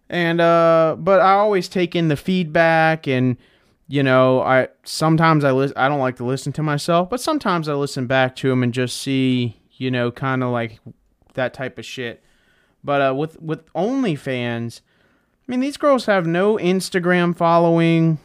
and 0.10 0.40
uh, 0.40 0.96
but 0.98 1.20
I 1.20 1.34
always 1.34 1.68
take 1.68 1.96
in 1.96 2.08
the 2.08 2.16
feedback 2.16 3.08
and 3.08 3.38
you 3.90 4.04
know, 4.04 4.42
I 4.42 4.68
sometimes 4.84 5.44
I 5.44 5.52
listen. 5.52 5.76
I 5.76 5.90
don't 5.90 6.00
like 6.00 6.18
to 6.18 6.24
listen 6.24 6.54
to 6.54 6.64
myself, 6.64 7.10
but 7.10 7.20
sometimes 7.20 7.68
I 7.68 7.74
listen 7.74 8.06
back 8.06 8.36
to 8.38 8.50
them 8.50 8.62
and 8.62 8.72
just 8.72 9.02
see, 9.02 9.60
you 9.72 9.90
know, 9.90 10.12
kind 10.12 10.44
of 10.44 10.52
like 10.52 10.80
that 11.40 11.54
type 11.54 11.80
of 11.80 11.86
shit. 11.86 12.22
But 12.84 13.02
uh, 13.02 13.16
with 13.16 13.42
with 13.42 13.66
OnlyFans, 13.74 14.82
I 14.82 15.52
mean, 15.52 15.60
these 15.60 15.78
girls 15.78 16.06
have 16.06 16.28
no 16.28 16.58
Instagram 16.58 17.36
following. 17.36 18.20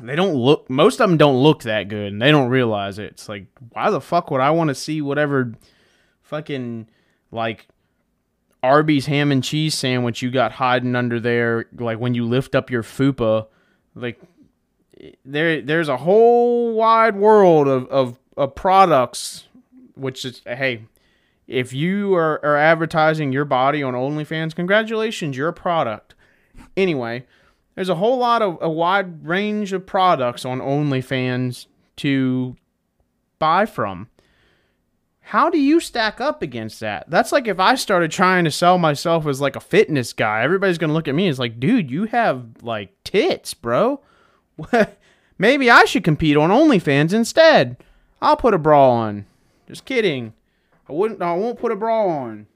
They 0.00 0.16
don't 0.16 0.34
look. 0.34 0.70
Most 0.70 1.00
of 1.00 1.08
them 1.08 1.18
don't 1.18 1.42
look 1.42 1.62
that 1.64 1.88
good, 1.88 2.12
and 2.12 2.22
they 2.22 2.30
don't 2.30 2.48
realize 2.48 2.98
it. 2.98 3.12
It's 3.12 3.28
like, 3.28 3.46
why 3.72 3.90
the 3.90 4.00
fuck 4.00 4.30
would 4.30 4.40
I 4.40 4.50
want 4.50 4.68
to 4.68 4.74
see 4.74 5.02
whatever 5.02 5.52
fucking 6.22 6.88
like 7.30 7.66
Arby's 8.62 9.06
ham 9.06 9.30
and 9.30 9.44
cheese 9.44 9.74
sandwich 9.74 10.22
you 10.22 10.30
got 10.30 10.52
hiding 10.52 10.96
under 10.96 11.20
there? 11.20 11.66
Like 11.76 11.98
when 11.98 12.14
you 12.14 12.24
lift 12.24 12.54
up 12.54 12.70
your 12.70 12.82
fupa, 12.82 13.46
like 13.94 14.20
there 15.24 15.60
there's 15.60 15.88
a 15.88 15.96
whole 15.96 16.74
wide 16.74 17.16
world 17.16 17.68
of 17.68 17.86
of, 17.88 18.18
of 18.36 18.54
products. 18.54 19.44
Which 19.94 20.24
is 20.24 20.42
hey, 20.46 20.84
if 21.48 21.72
you 21.72 22.14
are, 22.14 22.44
are 22.44 22.56
advertising 22.56 23.32
your 23.32 23.46
body 23.46 23.82
on 23.82 23.94
OnlyFans, 23.94 24.54
congratulations, 24.54 25.36
you're 25.36 25.48
a 25.48 25.52
product. 25.52 26.14
Anyway, 26.76 27.24
there's 27.74 27.88
a 27.88 27.94
whole 27.94 28.18
lot 28.18 28.42
of 28.42 28.58
a 28.60 28.68
wide 28.68 29.26
range 29.26 29.72
of 29.72 29.86
products 29.86 30.44
on 30.44 30.60
OnlyFans 30.60 31.66
to 31.96 32.54
buy 33.38 33.64
from. 33.64 34.08
How 35.20 35.50
do 35.50 35.58
you 35.58 35.80
stack 35.80 36.20
up 36.20 36.42
against 36.42 36.80
that? 36.80 37.08
That's 37.08 37.32
like 37.32 37.48
if 37.48 37.58
I 37.58 37.74
started 37.74 38.10
trying 38.10 38.44
to 38.44 38.50
sell 38.50 38.78
myself 38.78 39.26
as 39.26 39.40
like 39.40 39.56
a 39.56 39.60
fitness 39.60 40.12
guy, 40.12 40.42
everybody's 40.42 40.78
gonna 40.78 40.92
look 40.92 41.08
at 41.08 41.14
me 41.14 41.28
as 41.28 41.38
like, 41.38 41.58
dude, 41.58 41.90
you 41.90 42.04
have 42.04 42.62
like 42.62 42.92
tits, 43.04 43.54
bro. 43.54 44.02
Maybe 45.38 45.70
I 45.70 45.84
should 45.84 46.04
compete 46.04 46.36
on 46.36 46.50
OnlyFans 46.50 47.12
instead. 47.14 47.76
I'll 48.20 48.36
put 48.36 48.54
a 48.54 48.58
bra 48.58 48.90
on. 48.90 49.26
Just 49.66 49.84
kidding. 49.84 50.32
I 50.88 50.92
wouldn't. 50.92 51.20
I 51.20 51.34
won't 51.34 51.58
put 51.58 51.72
a 51.72 51.76
bra 51.76 52.06
on. 52.06 52.46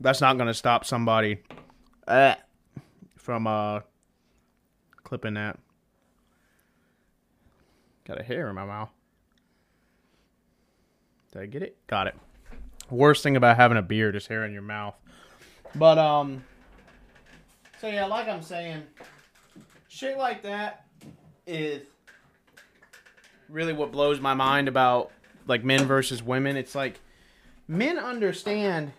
That's 0.00 0.20
not 0.20 0.38
gonna 0.38 0.54
stop 0.54 0.84
somebody 0.84 1.42
uh, 2.08 2.34
from 3.16 3.46
uh 3.46 3.80
clipping 5.02 5.34
that. 5.34 5.58
Got 8.06 8.20
a 8.20 8.22
hair 8.22 8.48
in 8.48 8.54
my 8.54 8.64
mouth. 8.64 8.90
Did 11.32 11.42
I 11.42 11.46
get 11.46 11.62
it? 11.62 11.76
Got 11.86 12.06
it. 12.06 12.14
Worst 12.90 13.22
thing 13.22 13.36
about 13.36 13.56
having 13.56 13.78
a 13.78 13.82
beard 13.82 14.14
is 14.14 14.26
hair 14.26 14.44
in 14.44 14.52
your 14.52 14.62
mouth. 14.62 14.94
But 15.74 15.98
um. 15.98 16.44
So 17.80 17.88
yeah, 17.88 18.06
like 18.06 18.28
I'm 18.28 18.42
saying, 18.42 18.82
shit 19.88 20.16
like 20.16 20.42
that 20.42 20.86
is 21.46 21.82
really 23.54 23.72
what 23.72 23.92
blows 23.92 24.20
my 24.20 24.34
mind 24.34 24.66
about 24.66 25.12
like 25.46 25.62
men 25.64 25.84
versus 25.86 26.22
women. 26.22 26.56
It's 26.56 26.74
like 26.74 26.98
men 27.68 27.98
understand 27.98 28.92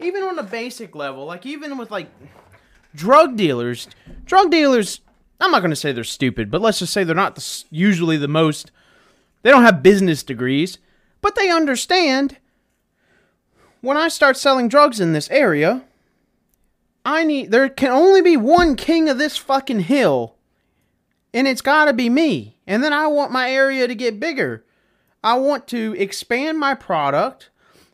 even 0.00 0.22
on 0.22 0.38
a 0.38 0.42
basic 0.42 0.94
level, 0.94 1.26
like 1.26 1.44
even 1.44 1.76
with 1.76 1.90
like 1.90 2.08
drug 2.94 3.36
dealers, 3.36 3.86
drug 4.24 4.50
dealers, 4.50 5.00
I'm 5.40 5.50
not 5.50 5.60
going 5.60 5.70
to 5.70 5.76
say 5.76 5.92
they're 5.92 6.04
stupid, 6.04 6.50
but 6.50 6.62
let's 6.62 6.78
just 6.78 6.92
say 6.92 7.04
they're 7.04 7.14
not 7.14 7.34
the, 7.34 7.64
usually 7.70 8.16
the 8.16 8.28
most 8.28 8.72
they 9.42 9.50
don't 9.50 9.62
have 9.62 9.82
business 9.82 10.22
degrees, 10.22 10.78
but 11.20 11.34
they 11.34 11.50
understand 11.50 12.38
when 13.82 13.98
I 13.98 14.08
start 14.08 14.38
selling 14.38 14.68
drugs 14.68 15.00
in 15.00 15.12
this 15.12 15.30
area, 15.30 15.84
I 17.04 17.24
need 17.24 17.50
there 17.50 17.68
can 17.68 17.90
only 17.90 18.22
be 18.22 18.38
one 18.38 18.74
king 18.74 19.10
of 19.10 19.18
this 19.18 19.36
fucking 19.36 19.80
hill 19.80 20.35
and 21.36 21.46
it's 21.46 21.60
got 21.60 21.84
to 21.84 21.92
be 21.92 22.08
me. 22.08 22.56
And 22.66 22.82
then 22.82 22.94
I 22.94 23.08
want 23.08 23.30
my 23.30 23.50
area 23.50 23.86
to 23.86 23.94
get 23.94 24.18
bigger. 24.18 24.64
I 25.22 25.34
want 25.34 25.68
to 25.68 25.94
expand 25.98 26.58
my 26.58 26.74
product. 26.74 27.50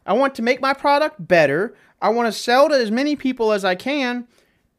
I 0.07 0.13
want 0.13 0.37
to 0.37 0.43
make 0.43 0.61
my 0.61 0.73
product 0.73 1.27
better. 1.27 1.75
I 2.01 2.11
want 2.11 2.33
to 2.33 2.41
sell 2.41 2.69
to 2.69 2.77
as 2.77 2.93
many 2.93 3.17
people 3.17 3.51
as 3.51 3.65
I 3.65 3.75
can. 3.75 4.29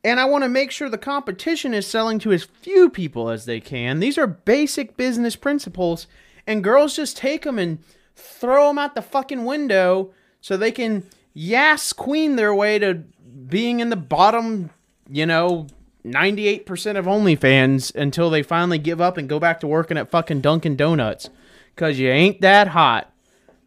And 0.02 0.18
I 0.18 0.24
want 0.24 0.46
to 0.46 0.50
make 0.50 0.72
sure 0.72 0.88
the 0.88 0.98
competition 0.98 1.74
is 1.74 1.86
selling 1.86 2.20
to 2.20 2.32
as 2.32 2.46
few 2.46 2.90
people 2.90 3.30
as 3.30 3.44
they 3.44 3.60
can. 3.60 4.00
These 4.00 4.18
are 4.18 4.28
basic 4.28 4.96
business 4.96 5.36
principles. 5.36 6.08
And 6.48 6.64
girls 6.64 6.96
just 6.96 7.18
take 7.18 7.44
them 7.44 7.60
and 7.60 7.80
throw 8.16 8.68
them 8.68 8.78
out 8.78 8.96
the 8.96 9.02
fucking 9.02 9.44
window 9.44 10.14
so 10.40 10.56
they 10.56 10.72
can 10.72 11.04
yas 11.34 11.92
queen 11.92 12.38
their 12.38 12.56
way 12.56 12.80
to 12.80 13.04
being 13.50 13.82
in 13.82 13.90
the 13.90 13.98
bottom, 13.98 14.70
you 15.10 15.26
know, 15.26 15.68
98% 16.06 16.98
of 16.98 17.06
OnlyFans 17.06 17.96
until 17.96 18.30
they 18.30 18.44
finally 18.44 18.78
give 18.78 19.00
up 19.00 19.18
and 19.18 19.30
go 19.30 19.40
back 19.40 19.60
to 19.62 19.68
working 19.68 19.98
at 19.98 20.10
fucking 20.10 20.42
Dunkin' 20.42 20.76
Donuts. 20.76 21.30
Because 21.74 21.98
you 21.98 22.10
ain't 22.10 22.42
that 22.42 22.70
hot. 22.70 23.12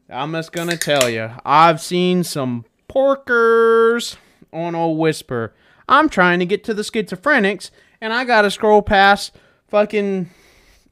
I'm 0.09 0.33
just 0.33 0.53
going 0.53 0.69
to 0.69 0.77
tell 0.77 1.09
you. 1.09 1.31
I've 1.45 1.81
seen 1.81 2.23
some 2.23 2.65
porkers 2.89 4.17
on 4.53 4.75
old 4.75 4.99
Whisper. 4.99 5.55
I'm 5.89 6.09
trying 6.09 6.39
to 6.41 6.47
get 6.47 6.63
to 6.65 6.75
the 6.75 6.83
schizophrenics, 6.83 7.71
and 8.01 8.13
I 8.13 8.25
got 8.25 8.43
to 8.43 8.51
scroll 8.51 8.83
past 8.83 9.33
fucking, 9.69 10.31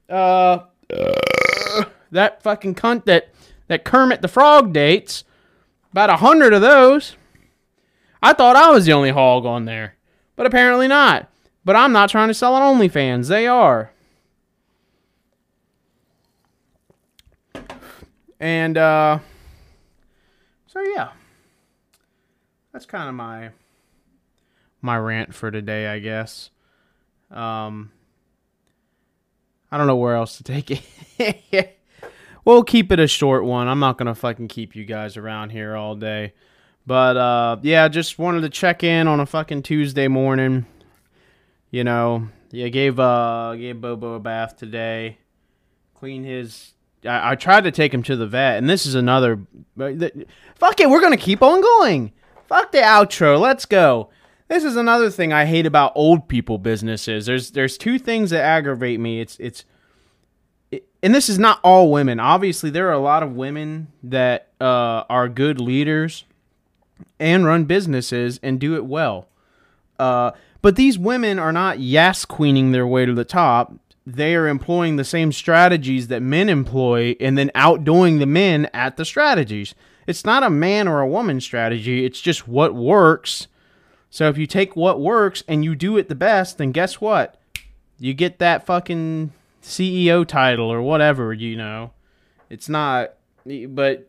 uh, 0.08 0.60
uh, 0.92 1.84
that 2.10 2.42
fucking 2.42 2.74
cunt 2.74 3.04
that, 3.04 3.28
that 3.68 3.84
Kermit 3.84 4.22
the 4.22 4.28
Frog 4.28 4.72
dates. 4.72 5.24
About 5.92 6.10
a 6.10 6.16
hundred 6.16 6.52
of 6.52 6.60
those. 6.60 7.16
I 8.20 8.32
thought 8.32 8.56
I 8.56 8.70
was 8.70 8.86
the 8.86 8.92
only 8.92 9.10
hog 9.10 9.46
on 9.46 9.64
there, 9.64 9.94
but 10.34 10.46
apparently 10.46 10.88
not. 10.88 11.28
But 11.64 11.76
I'm 11.76 11.92
not 11.92 12.10
trying 12.10 12.28
to 12.28 12.34
sell 12.34 12.54
on 12.54 12.76
OnlyFans. 12.76 13.28
They 13.28 13.46
are. 13.46 13.90
And 18.38 18.76
uh 18.76 19.20
so 20.66 20.80
yeah. 20.94 21.10
That's 22.72 22.84
kind 22.84 23.08
of 23.08 23.14
my 23.14 23.50
my 24.82 24.98
rant 24.98 25.34
for 25.34 25.50
today, 25.50 25.86
I 25.86 26.00
guess. 26.00 26.50
Um 27.30 27.90
I 29.72 29.78
don't 29.78 29.86
know 29.86 29.96
where 29.96 30.16
else 30.16 30.36
to 30.36 30.44
take 30.44 30.70
it. 31.18 31.78
we'll 32.44 32.62
keep 32.62 32.92
it 32.92 33.00
a 33.00 33.08
short 33.08 33.44
one. 33.44 33.66
I'm 33.66 33.80
not 33.80 33.98
going 33.98 34.06
to 34.06 34.14
fucking 34.14 34.46
keep 34.46 34.76
you 34.76 34.84
guys 34.84 35.16
around 35.16 35.50
here 35.50 35.74
all 35.74 35.96
day. 35.96 36.34
But 36.86 37.16
uh 37.16 37.56
yeah, 37.62 37.88
just 37.88 38.18
wanted 38.18 38.42
to 38.42 38.50
check 38.50 38.84
in 38.84 39.08
on 39.08 39.20
a 39.20 39.26
fucking 39.26 39.62
Tuesday 39.62 40.08
morning 40.08 40.66
you 41.74 41.82
know, 41.82 42.28
yeah, 42.52 42.68
gave 42.68 43.00
uh 43.00 43.56
gave 43.56 43.80
Bobo 43.80 44.14
a 44.14 44.20
bath 44.20 44.56
today. 44.56 45.18
Clean 45.94 46.22
his. 46.22 46.72
I, 47.04 47.32
I 47.32 47.34
tried 47.34 47.64
to 47.64 47.72
take 47.72 47.92
him 47.92 48.04
to 48.04 48.14
the 48.14 48.28
vet, 48.28 48.58
and 48.58 48.70
this 48.70 48.86
is 48.86 48.94
another. 48.94 49.40
Fuck 49.76 50.78
it, 50.78 50.88
we're 50.88 51.00
gonna 51.00 51.16
keep 51.16 51.42
on 51.42 51.60
going. 51.60 52.12
Fuck 52.46 52.70
the 52.70 52.78
outro. 52.78 53.40
Let's 53.40 53.66
go. 53.66 54.10
This 54.46 54.62
is 54.62 54.76
another 54.76 55.10
thing 55.10 55.32
I 55.32 55.46
hate 55.46 55.66
about 55.66 55.90
old 55.96 56.28
people 56.28 56.58
businesses. 56.58 57.26
There's 57.26 57.50
there's 57.50 57.76
two 57.76 57.98
things 57.98 58.30
that 58.30 58.44
aggravate 58.44 59.00
me. 59.00 59.20
It's 59.20 59.36
it's 59.40 59.64
and 61.02 61.12
this 61.12 61.28
is 61.28 61.40
not 61.40 61.58
all 61.64 61.90
women. 61.90 62.20
Obviously, 62.20 62.70
there 62.70 62.88
are 62.88 62.92
a 62.92 63.00
lot 63.00 63.24
of 63.24 63.32
women 63.32 63.88
that 64.04 64.50
uh, 64.60 65.02
are 65.10 65.28
good 65.28 65.60
leaders 65.60 66.24
and 67.18 67.44
run 67.44 67.64
businesses 67.64 68.38
and 68.44 68.60
do 68.60 68.76
it 68.76 68.84
well. 68.84 69.26
Uh, 69.98 70.30
but 70.64 70.76
these 70.76 70.98
women 70.98 71.38
are 71.38 71.52
not 71.52 71.78
yes 71.78 72.24
queening 72.24 72.72
their 72.72 72.86
way 72.86 73.04
to 73.04 73.12
the 73.12 73.22
top. 73.22 73.74
They 74.06 74.34
are 74.34 74.48
employing 74.48 74.96
the 74.96 75.04
same 75.04 75.30
strategies 75.30 76.08
that 76.08 76.22
men 76.22 76.48
employ 76.48 77.16
and 77.20 77.36
then 77.36 77.50
outdoing 77.54 78.18
the 78.18 78.24
men 78.24 78.70
at 78.72 78.96
the 78.96 79.04
strategies. 79.04 79.74
It's 80.06 80.24
not 80.24 80.42
a 80.42 80.48
man 80.48 80.88
or 80.88 81.02
a 81.02 81.06
woman 81.06 81.42
strategy, 81.42 82.06
it's 82.06 82.18
just 82.18 82.48
what 82.48 82.74
works. 82.74 83.46
So 84.08 84.30
if 84.30 84.38
you 84.38 84.46
take 84.46 84.74
what 84.74 85.02
works 85.02 85.42
and 85.46 85.66
you 85.66 85.74
do 85.74 85.98
it 85.98 86.08
the 86.08 86.14
best, 86.14 86.56
then 86.56 86.72
guess 86.72 86.98
what? 86.98 87.38
You 87.98 88.14
get 88.14 88.38
that 88.38 88.64
fucking 88.64 89.34
CEO 89.62 90.26
title 90.26 90.72
or 90.72 90.80
whatever, 90.80 91.34
you 91.34 91.58
know. 91.58 91.90
It's 92.48 92.70
not 92.70 93.16
but 93.44 94.08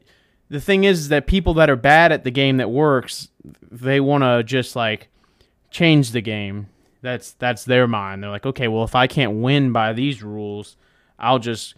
the 0.49 0.61
thing 0.61 0.85
is 0.85 1.09
that 1.09 1.27
people 1.27 1.53
that 1.55 1.69
are 1.69 1.75
bad 1.75 2.13
at 2.13 2.23
the 2.23 2.31
game 2.31 2.55
that 2.57 2.71
works, 2.71 3.27
they 3.69 3.99
want 3.99 4.23
to 4.23 4.41
just 4.41 4.73
like 4.73 5.09
change 5.75 6.11
the 6.11 6.21
game. 6.21 6.67
That's 7.01 7.33
that's 7.33 7.65
their 7.65 7.87
mind. 7.87 8.23
They're 8.23 8.31
like, 8.31 8.45
okay, 8.45 8.67
well, 8.67 8.85
if 8.85 8.95
I 8.95 9.07
can't 9.07 9.41
win 9.41 9.73
by 9.73 9.91
these 9.91 10.23
rules, 10.23 10.77
I'll 11.19 11.39
just 11.39 11.75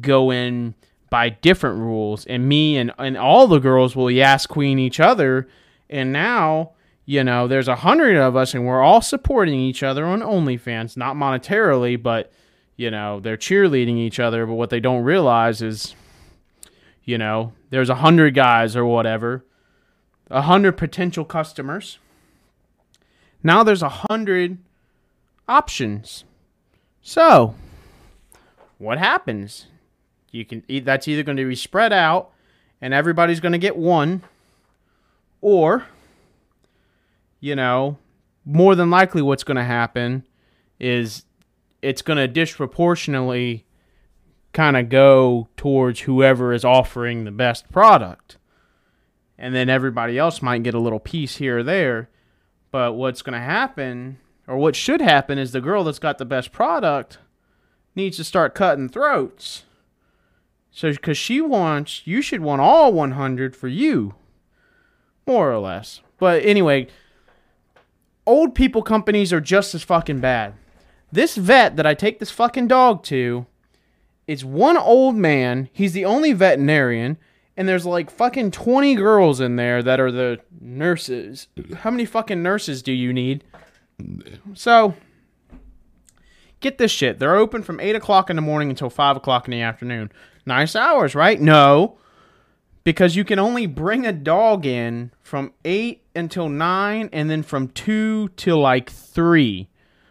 go 0.00 0.30
in 0.30 0.74
by 1.10 1.30
different 1.30 1.78
rules, 1.80 2.24
and 2.26 2.48
me 2.48 2.78
and 2.78 2.92
and 2.96 3.18
all 3.18 3.48
the 3.48 3.58
girls 3.58 3.96
will 3.96 4.10
yas 4.10 4.46
queen 4.46 4.78
each 4.78 5.00
other, 5.00 5.48
and 5.90 6.12
now 6.12 6.70
you 7.04 7.24
know 7.24 7.48
there's 7.48 7.66
a 7.68 7.76
hundred 7.76 8.16
of 8.16 8.36
us, 8.36 8.54
and 8.54 8.64
we're 8.64 8.80
all 8.82 9.02
supporting 9.02 9.58
each 9.58 9.82
other 9.82 10.04
on 10.04 10.20
OnlyFans, 10.20 10.96
not 10.96 11.16
monetarily, 11.16 12.00
but 12.00 12.32
you 12.76 12.90
know 12.90 13.18
they're 13.18 13.36
cheerleading 13.36 13.98
each 13.98 14.20
other. 14.20 14.46
But 14.46 14.54
what 14.54 14.70
they 14.70 14.80
don't 14.80 15.02
realize 15.02 15.60
is, 15.60 15.96
you 17.02 17.18
know, 17.18 17.52
there's 17.70 17.90
a 17.90 17.96
hundred 17.96 18.34
guys 18.34 18.76
or 18.76 18.86
whatever, 18.86 19.44
a 20.30 20.42
hundred 20.42 20.76
potential 20.76 21.24
customers 21.24 21.98
now 23.42 23.62
there's 23.62 23.82
a 23.82 23.88
hundred 23.88 24.58
options. 25.48 26.24
So, 27.02 27.54
what 28.78 28.98
happens? 28.98 29.66
You 30.30 30.44
can 30.44 30.62
that's 30.84 31.08
either 31.08 31.22
going 31.22 31.36
to 31.36 31.48
be 31.48 31.56
spread 31.56 31.92
out 31.92 32.30
and 32.80 32.94
everybody's 32.94 33.40
going 33.40 33.52
to 33.52 33.58
get 33.58 33.76
one, 33.76 34.22
or, 35.40 35.86
you 37.40 37.54
know, 37.54 37.98
more 38.44 38.74
than 38.74 38.90
likely 38.90 39.22
what's 39.22 39.44
going 39.44 39.56
to 39.56 39.64
happen 39.64 40.26
is 40.78 41.24
it's 41.82 42.02
going 42.02 42.16
to 42.16 42.28
disproportionately 42.28 43.66
kind 44.52 44.76
of 44.76 44.88
go 44.88 45.48
towards 45.56 46.00
whoever 46.00 46.52
is 46.52 46.64
offering 46.64 47.24
the 47.24 47.30
best 47.30 47.70
product. 47.70 48.36
And 49.38 49.54
then 49.54 49.68
everybody 49.68 50.18
else 50.18 50.42
might 50.42 50.62
get 50.62 50.74
a 50.74 50.80
little 50.80 51.00
piece 51.00 51.36
here 51.36 51.58
or 51.58 51.62
there. 51.62 52.10
But 52.70 52.94
what's 52.94 53.22
going 53.22 53.38
to 53.38 53.44
happen, 53.44 54.18
or 54.46 54.56
what 54.56 54.76
should 54.76 55.00
happen, 55.00 55.38
is 55.38 55.52
the 55.52 55.60
girl 55.60 55.84
that's 55.84 55.98
got 55.98 56.18
the 56.18 56.24
best 56.24 56.52
product 56.52 57.18
needs 57.96 58.16
to 58.18 58.24
start 58.24 58.54
cutting 58.54 58.88
throats. 58.88 59.64
So, 60.70 60.92
because 60.92 61.18
she 61.18 61.40
wants, 61.40 62.02
you 62.06 62.22
should 62.22 62.40
want 62.40 62.60
all 62.60 62.92
100 62.92 63.56
for 63.56 63.66
you, 63.66 64.14
more 65.26 65.50
or 65.50 65.58
less. 65.58 66.00
But 66.18 66.44
anyway, 66.44 66.86
old 68.24 68.54
people 68.54 68.82
companies 68.82 69.32
are 69.32 69.40
just 69.40 69.74
as 69.74 69.82
fucking 69.82 70.20
bad. 70.20 70.54
This 71.10 71.36
vet 71.36 71.74
that 71.76 71.86
I 71.86 71.94
take 71.94 72.20
this 72.20 72.30
fucking 72.30 72.68
dog 72.68 73.02
to, 73.04 73.46
it's 74.28 74.44
one 74.44 74.76
old 74.76 75.16
man. 75.16 75.68
He's 75.72 75.92
the 75.92 76.04
only 76.04 76.32
veterinarian, 76.32 77.18
and 77.60 77.68
there's 77.68 77.84
like 77.84 78.10
fucking 78.10 78.50
20 78.52 78.94
girls 78.94 79.38
in 79.38 79.56
there 79.56 79.82
that 79.82 80.00
are 80.00 80.10
the 80.10 80.40
nurses. 80.62 81.46
How 81.80 81.90
many 81.90 82.06
fucking 82.06 82.42
nurses 82.42 82.82
do 82.82 82.90
you 82.90 83.12
need? 83.12 83.44
So, 84.54 84.94
get 86.60 86.78
this 86.78 86.90
shit. 86.90 87.18
They're 87.18 87.36
open 87.36 87.62
from 87.62 87.78
8 87.78 87.94
o'clock 87.96 88.30
in 88.30 88.36
the 88.36 88.40
morning 88.40 88.70
until 88.70 88.88
5 88.88 89.18
o'clock 89.18 89.46
in 89.46 89.50
the 89.50 89.60
afternoon. 89.60 90.10
Nice 90.46 90.74
hours, 90.74 91.14
right? 91.14 91.38
No. 91.38 91.98
Because 92.82 93.14
you 93.14 93.24
can 93.24 93.38
only 93.38 93.66
bring 93.66 94.06
a 94.06 94.12
dog 94.14 94.64
in 94.64 95.10
from 95.20 95.52
8 95.66 96.02
until 96.16 96.48
9 96.48 97.10
and 97.12 97.28
then 97.28 97.42
from 97.42 97.68
2 97.68 98.30
till 98.36 98.58
like 98.58 98.90
3. 98.90 99.68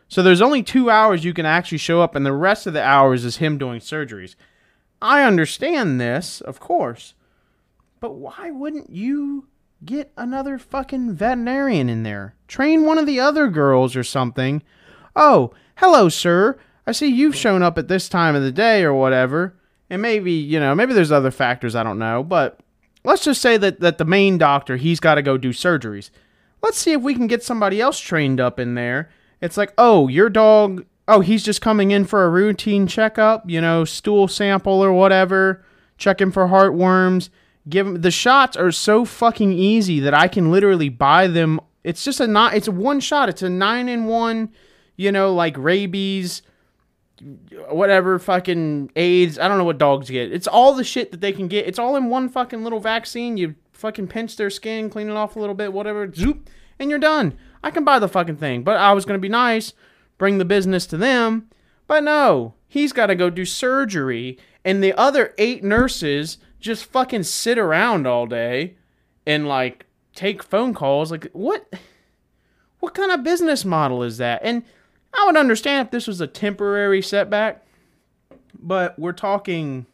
So 0.08 0.22
there's 0.22 0.44
only 0.44 0.62
two 0.62 0.92
hours 0.92 1.26
you 1.26 1.34
can 1.34 1.48
actually 1.48 1.80
show 1.80 2.00
up, 2.02 2.14
and 2.14 2.24
the 2.24 2.32
rest 2.32 2.68
of 2.68 2.74
the 2.74 2.84
hours 2.84 3.26
is 3.26 3.38
him 3.38 3.58
doing 3.58 3.80
surgeries. 3.80 4.36
I 5.02 5.24
understand 5.24 6.00
this, 6.00 6.42
of 6.42 6.60
course, 6.60 7.16
but 8.00 8.16
why 8.16 8.52
wouldn't 8.52 8.90
you 8.90 9.48
get 9.84 10.12
another 10.18 10.58
fucking 10.58 11.14
veterinarian 11.14 11.90
in 11.90 12.04
there? 12.04 12.36
Train 12.48 12.86
one 12.86 12.98
of 12.98 13.06
the 13.06 13.20
other 13.20 13.48
girls 13.48 13.96
or 13.96 14.04
something. 14.04 14.62
Oh, 15.16 15.52
hello, 15.76 16.10
sir. 16.10 16.58
I 16.86 16.92
see 16.92 17.08
you've 17.08 17.36
shown 17.36 17.62
up 17.62 17.78
at 17.78 17.88
this 17.88 18.10
time 18.10 18.36
of 18.36 18.42
the 18.42 18.52
day 18.52 18.84
or 18.84 18.94
whatever. 18.94 19.56
And 19.90 20.02
maybe, 20.02 20.34
you 20.34 20.60
know, 20.60 20.76
maybe 20.76 20.94
there's 20.94 21.12
other 21.12 21.32
factors 21.32 21.76
I 21.76 21.84
don't 21.84 22.00
know, 22.00 22.24
but 22.24 22.60
let's 23.04 23.24
just 23.24 23.42
say 23.42 23.58
that, 23.58 23.80
that 23.80 23.98
the 23.98 24.06
main 24.06 24.38
doctor, 24.38 24.78
he's 24.78 25.00
got 25.00 25.16
to 25.16 25.22
go 25.22 25.38
do 25.38 25.50
surgeries. 25.50 26.10
Let's 26.62 26.78
see 26.78 26.92
if 26.92 27.02
we 27.02 27.16
can 27.16 27.28
get 27.28 27.44
somebody 27.44 27.82
else 27.82 28.00
trained 28.00 28.40
up 28.40 28.60
in 28.60 28.76
there 28.76 29.10
it's 29.42 29.58
like, 29.58 29.74
oh, 29.78 30.08
your 30.08 30.30
dog, 30.30 30.86
oh, 31.08 31.22
he's 31.22 31.44
just 31.44 31.62
coming 31.62 31.92
in 31.92 32.06
for 32.06 32.26
a 32.26 32.30
routine 32.30 32.88
checkup, 32.88 33.50
you 33.50 33.62
know, 33.62 33.86
stool 33.86 34.28
sample 34.28 34.84
or 34.84 34.92
whatever, 34.92 35.64
checking 35.98 36.32
for 36.32 36.48
heartworms. 36.48 37.30
Give 37.70 37.88
him 37.88 38.02
the 38.02 38.12
shots 38.12 38.58
are 38.58 38.72
so 38.72 39.06
fucking 39.06 39.54
easy 39.54 40.00
that 40.02 40.14
I 40.14 40.28
can 40.28 40.52
literally 40.52 40.90
buy 40.90 41.28
them. 41.28 41.60
It's 41.84 42.04
just 42.04 42.20
a 42.20 42.28
not. 42.28 42.56
It's 42.56 42.68
a 42.68 42.72
one 42.72 43.00
shot. 43.00 43.30
It's 43.30 43.42
a 43.42 43.50
nine 43.50 43.88
in 43.88 44.06
one. 44.06 44.52
You 44.96 45.12
know, 45.14 45.34
like 45.34 45.56
rabies, 45.58 46.42
whatever 47.70 48.20
fucking 48.20 48.92
AIDS. 48.96 49.40
I 49.40 49.48
don't 49.48 49.58
know 49.58 49.64
what 49.64 49.78
dogs 49.78 50.10
get. 50.10 50.32
It's 50.32 50.48
all 50.48 50.74
the 50.74 50.84
shit 50.84 51.12
that 51.12 51.22
they 51.22 51.32
can 51.32 51.48
get. 51.48 51.68
It's 51.68 51.80
all 51.80 51.96
in 51.96 52.10
one 52.10 52.28
fucking 52.28 52.64
little 52.64 52.80
vaccine. 52.80 53.38
You 53.38 53.56
fucking 53.74 54.08
pinch 54.08 54.36
their 54.36 54.50
skin, 54.50 54.90
clean 54.90 55.10
it 55.10 55.16
off 55.16 55.36
a 55.36 55.40
little 55.40 55.56
bit, 55.56 55.74
whatever, 55.74 56.12
zoop, 56.14 56.50
and 56.80 56.90
you're 56.90 57.00
done. 57.00 57.38
I 57.64 57.72
can 57.72 57.84
buy 57.84 58.00
the 58.00 58.08
fucking 58.08 58.38
thing. 58.38 58.64
But 58.64 58.78
I 58.78 58.94
was 58.94 59.06
to 59.06 59.18
be 59.18 59.30
nice, 59.30 59.74
bring 60.18 60.38
the 60.38 60.46
business 60.46 60.86
to 60.88 60.98
them. 60.98 61.50
But 61.88 62.04
no, 62.04 62.56
he's 62.68 62.94
got 62.94 63.08
to 63.08 63.16
go 63.16 63.30
do 63.30 63.46
surgery. 63.46 64.38
And 64.64 64.84
the 64.84 64.94
other 64.94 65.34
eight 65.38 65.64
nurses 65.64 66.38
just 66.60 66.86
fucking 66.86 67.24
sit 67.24 67.58
around 67.58 68.08
all 68.08 68.26
day 68.26 68.76
and 69.26 69.48
like 69.48 69.86
take 70.14 70.44
phone 70.44 70.74
calls. 70.74 71.12
Like, 71.12 71.28
what? 71.34 71.72
What 72.80 72.94
kind 72.94 73.12
of 73.12 73.24
business 73.24 73.66
model 73.66 74.04
is 74.04 74.20
that? 74.20 74.40
And 74.42 74.64
I 75.14 75.26
would 75.26 75.36
understand 75.36 75.88
if 75.88 75.92
this 75.92 76.08
was 76.08 76.22
a 76.22 76.28
temporary 76.28 77.02
setback, 77.02 77.66
but 78.58 78.98
we're 78.98 79.12
talking 79.12 79.86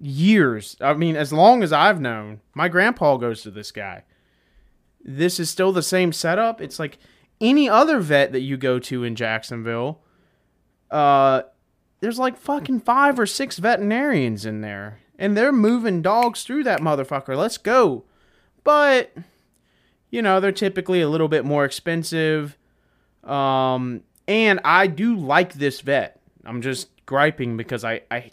years. 0.00 0.76
I 0.80 0.94
mean, 0.94 1.16
as 1.16 1.32
long 1.32 1.64
as 1.64 1.72
I've 1.72 2.00
known, 2.00 2.40
my 2.54 2.68
grandpa 2.68 3.16
goes 3.16 3.42
to 3.42 3.50
this 3.50 3.72
guy 3.72 4.04
this 5.08 5.40
is 5.40 5.48
still 5.48 5.72
the 5.72 5.82
same 5.82 6.12
setup. 6.12 6.60
It's 6.60 6.78
like 6.78 6.98
any 7.40 7.68
other 7.68 7.98
vet 8.00 8.32
that 8.32 8.40
you 8.40 8.56
go 8.56 8.78
to 8.80 9.04
in 9.04 9.16
Jacksonville. 9.16 10.00
Uh, 10.90 11.42
there's 12.00 12.18
like 12.18 12.36
fucking 12.36 12.80
five 12.80 13.18
or 13.18 13.26
six 13.26 13.58
veterinarians 13.58 14.44
in 14.44 14.60
there, 14.60 15.00
and 15.18 15.36
they're 15.36 15.52
moving 15.52 16.02
dogs 16.02 16.44
through 16.44 16.64
that 16.64 16.80
motherfucker. 16.80 17.36
Let's 17.36 17.58
go. 17.58 18.04
But 18.64 19.12
you 20.10 20.22
know, 20.22 20.40
they're 20.40 20.52
typically 20.52 21.00
a 21.00 21.08
little 21.08 21.28
bit 21.28 21.44
more 21.44 21.64
expensive. 21.64 22.56
Um, 23.24 24.02
and 24.26 24.60
I 24.64 24.86
do 24.86 25.14
like 25.16 25.54
this 25.54 25.80
vet. 25.80 26.20
I'm 26.44 26.62
just 26.62 26.88
griping 27.04 27.56
because 27.56 27.84
I 27.84 28.02
I 28.10 28.30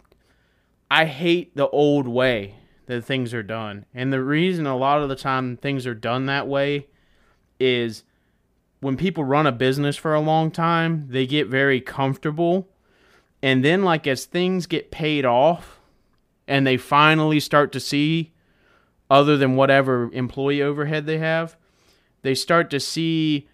I 0.89 1.05
hate 1.05 1.55
the 1.55 1.67
old 1.69 2.07
way 2.07 2.55
that 2.85 3.03
things 3.03 3.33
are 3.33 3.43
done. 3.43 3.85
And 3.93 4.13
the 4.13 4.23
reason 4.23 4.67
a 4.67 4.77
lot 4.77 5.01
of 5.01 5.09
the 5.09 5.15
time 5.15 5.57
things 5.57 5.87
are 5.87 5.95
done 5.95 6.27
that 6.27 6.47
way 6.47 6.87
is 7.59 8.03
when 8.79 8.97
people 8.97 9.23
run 9.23 9.47
a 9.47 9.51
business 9.51 9.95
for 9.95 10.13
a 10.13 10.19
long 10.19 10.51
time, 10.51 11.07
they 11.09 11.25
get 11.25 11.47
very 11.47 11.81
comfortable. 11.81 12.69
And 13.41 13.63
then, 13.65 13.83
like, 13.83 14.05
as 14.07 14.25
things 14.25 14.67
get 14.67 14.91
paid 14.91 15.25
off 15.25 15.74
and 16.47 16.65
they 16.65 16.77
finally 16.77 17.39
start 17.39 17.71
to 17.71 17.79
see 17.79 18.33
other 19.09 19.37
than 19.37 19.55
whatever 19.55 20.09
employee 20.13 20.61
overhead 20.61 21.05
they 21.05 21.17
have, 21.17 21.55
they 22.21 22.35
start 22.35 22.69
to 22.71 22.79
see 22.79 23.47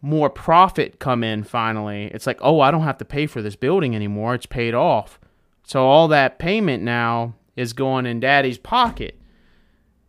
more 0.00 0.30
profit 0.30 0.98
come 0.98 1.24
in 1.24 1.42
finally. 1.42 2.04
It's 2.06 2.26
like, 2.26 2.38
oh, 2.40 2.60
I 2.60 2.70
don't 2.70 2.84
have 2.84 2.98
to 2.98 3.04
pay 3.04 3.26
for 3.26 3.42
this 3.42 3.56
building 3.56 3.96
anymore. 3.96 4.34
It's 4.34 4.46
paid 4.46 4.74
off. 4.74 5.18
So 5.64 5.86
all 5.86 6.08
that 6.08 6.38
payment 6.38 6.82
now 6.82 7.34
is 7.56 7.72
going 7.72 8.06
in 8.06 8.20
daddy's 8.20 8.58
pocket. 8.58 9.20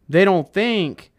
They 0.07 0.25
don't 0.25 0.51
think 0.51 1.11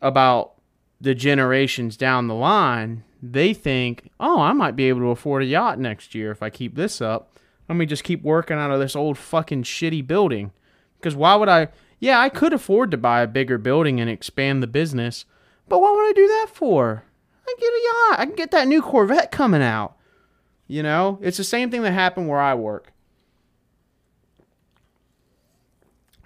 about 0.00 0.54
the 1.00 1.14
generations 1.14 1.96
down 1.96 2.28
the 2.28 2.34
line. 2.34 3.04
They 3.22 3.54
think, 3.54 4.10
oh, 4.20 4.40
I 4.40 4.52
might 4.52 4.76
be 4.76 4.88
able 4.88 5.00
to 5.00 5.10
afford 5.10 5.42
a 5.42 5.46
yacht 5.46 5.78
next 5.78 6.14
year 6.14 6.30
if 6.30 6.42
I 6.42 6.50
keep 6.50 6.76
this 6.76 7.00
up. 7.00 7.36
Let 7.68 7.76
me 7.76 7.86
just 7.86 8.04
keep 8.04 8.22
working 8.22 8.56
out 8.56 8.70
of 8.70 8.80
this 8.80 8.96
old 8.96 9.16
fucking 9.18 9.62
shitty 9.62 10.06
building. 10.06 10.52
Because 10.98 11.16
why 11.16 11.34
would 11.36 11.48
I? 11.48 11.68
Yeah, 11.98 12.18
I 12.18 12.28
could 12.28 12.52
afford 12.52 12.90
to 12.90 12.96
buy 12.96 13.22
a 13.22 13.26
bigger 13.26 13.56
building 13.56 14.00
and 14.00 14.10
expand 14.10 14.62
the 14.62 14.66
business, 14.66 15.24
but 15.68 15.80
what 15.80 15.94
would 15.94 16.08
I 16.08 16.12
do 16.12 16.26
that 16.26 16.48
for? 16.52 17.04
I 17.46 17.54
get 17.58 17.66
a 17.66 18.12
yacht. 18.12 18.20
I 18.20 18.26
can 18.26 18.34
get 18.34 18.50
that 18.50 18.68
new 18.68 18.82
Corvette 18.82 19.30
coming 19.30 19.62
out. 19.62 19.96
You 20.66 20.82
know, 20.82 21.18
it's 21.22 21.36
the 21.36 21.44
same 21.44 21.70
thing 21.70 21.82
that 21.82 21.92
happened 21.92 22.28
where 22.28 22.40
I 22.40 22.54
work. 22.54 22.92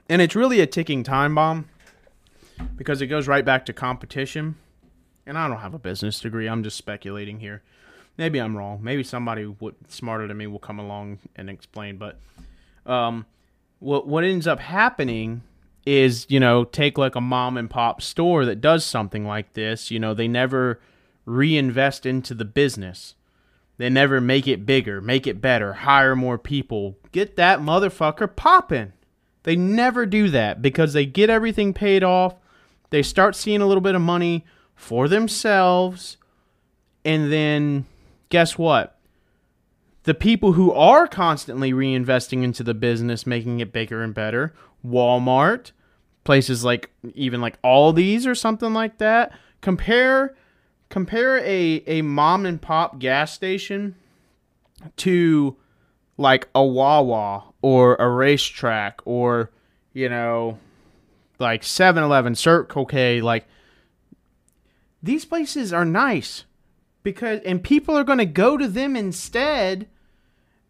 And 0.08 0.22
it's 0.22 0.34
really 0.34 0.60
a 0.60 0.66
ticking 0.66 1.02
time 1.02 1.34
bomb 1.34 1.68
because 2.76 3.02
it 3.02 3.08
goes 3.08 3.28
right 3.28 3.44
back 3.44 3.66
to 3.66 3.72
competition. 3.72 4.56
And 5.26 5.36
I 5.36 5.46
don't 5.48 5.58
have 5.58 5.74
a 5.74 5.78
business 5.78 6.20
degree. 6.20 6.48
I'm 6.48 6.62
just 6.62 6.78
speculating 6.78 7.40
here. 7.40 7.62
Maybe 8.18 8.40
I'm 8.40 8.56
wrong. 8.56 8.80
Maybe 8.82 9.04
somebody 9.04 9.48
smarter 9.86 10.26
than 10.26 10.36
me 10.36 10.48
will 10.48 10.58
come 10.58 10.80
along 10.80 11.20
and 11.36 11.48
explain. 11.48 11.96
But 11.96 12.18
um, 12.84 13.24
what 13.78 14.06
what 14.08 14.24
ends 14.24 14.46
up 14.46 14.58
happening 14.58 15.42
is 15.86 16.26
you 16.28 16.40
know 16.40 16.64
take 16.64 16.98
like 16.98 17.14
a 17.14 17.20
mom 17.20 17.56
and 17.56 17.70
pop 17.70 18.02
store 18.02 18.44
that 18.44 18.60
does 18.60 18.84
something 18.84 19.24
like 19.24 19.52
this. 19.52 19.92
You 19.92 20.00
know 20.00 20.14
they 20.14 20.28
never 20.28 20.80
reinvest 21.24 22.04
into 22.04 22.34
the 22.34 22.44
business. 22.44 23.14
They 23.76 23.88
never 23.88 24.20
make 24.20 24.48
it 24.48 24.66
bigger, 24.66 25.00
make 25.00 25.28
it 25.28 25.40
better, 25.40 25.72
hire 25.72 26.16
more 26.16 26.36
people, 26.36 26.98
get 27.12 27.36
that 27.36 27.60
motherfucker 27.60 28.34
popping. 28.34 28.92
They 29.44 29.54
never 29.54 30.04
do 30.04 30.28
that 30.30 30.60
because 30.60 30.92
they 30.92 31.06
get 31.06 31.30
everything 31.30 31.72
paid 31.72 32.02
off. 32.02 32.34
They 32.90 33.04
start 33.04 33.36
seeing 33.36 33.60
a 33.60 33.66
little 33.66 33.80
bit 33.80 33.94
of 33.94 34.00
money 34.00 34.44
for 34.74 35.06
themselves. 35.06 36.16
And 37.04 37.32
then 37.32 37.86
guess 38.28 38.58
what? 38.58 38.98
The 40.04 40.14
people 40.14 40.52
who 40.52 40.72
are 40.72 41.06
constantly 41.06 41.72
reinvesting 41.72 42.42
into 42.42 42.62
the 42.62 42.74
business, 42.74 43.26
making 43.26 43.60
it 43.60 43.72
bigger 43.72 44.02
and 44.02 44.14
better, 44.14 44.54
Walmart, 44.86 45.72
places 46.24 46.64
like 46.64 46.90
even 47.14 47.40
like 47.40 47.60
Aldi's 47.62 48.26
or 48.26 48.34
something 48.34 48.72
like 48.72 48.98
that, 48.98 49.32
compare 49.60 50.34
compare 50.88 51.38
a, 51.38 51.82
a 51.86 52.02
mom 52.02 52.46
and 52.46 52.60
pop 52.60 52.98
gas 52.98 53.32
station 53.32 53.94
to 54.96 55.56
like 56.16 56.48
a 56.54 56.64
Wawa 56.64 57.44
or 57.62 57.94
a 57.96 58.04
RaceTrac 58.04 58.94
or, 59.04 59.50
you 59.92 60.08
know, 60.08 60.58
like 61.38 61.62
7-Eleven, 61.62 62.34
Circle 62.34 62.86
K, 62.86 63.20
like 63.20 63.46
these 65.02 65.24
places 65.24 65.72
are 65.72 65.84
nice 65.84 66.44
because 67.02 67.40
and 67.44 67.62
people 67.62 67.96
are 67.96 68.04
going 68.04 68.18
to 68.18 68.26
go 68.26 68.56
to 68.56 68.68
them 68.68 68.96
instead 68.96 69.88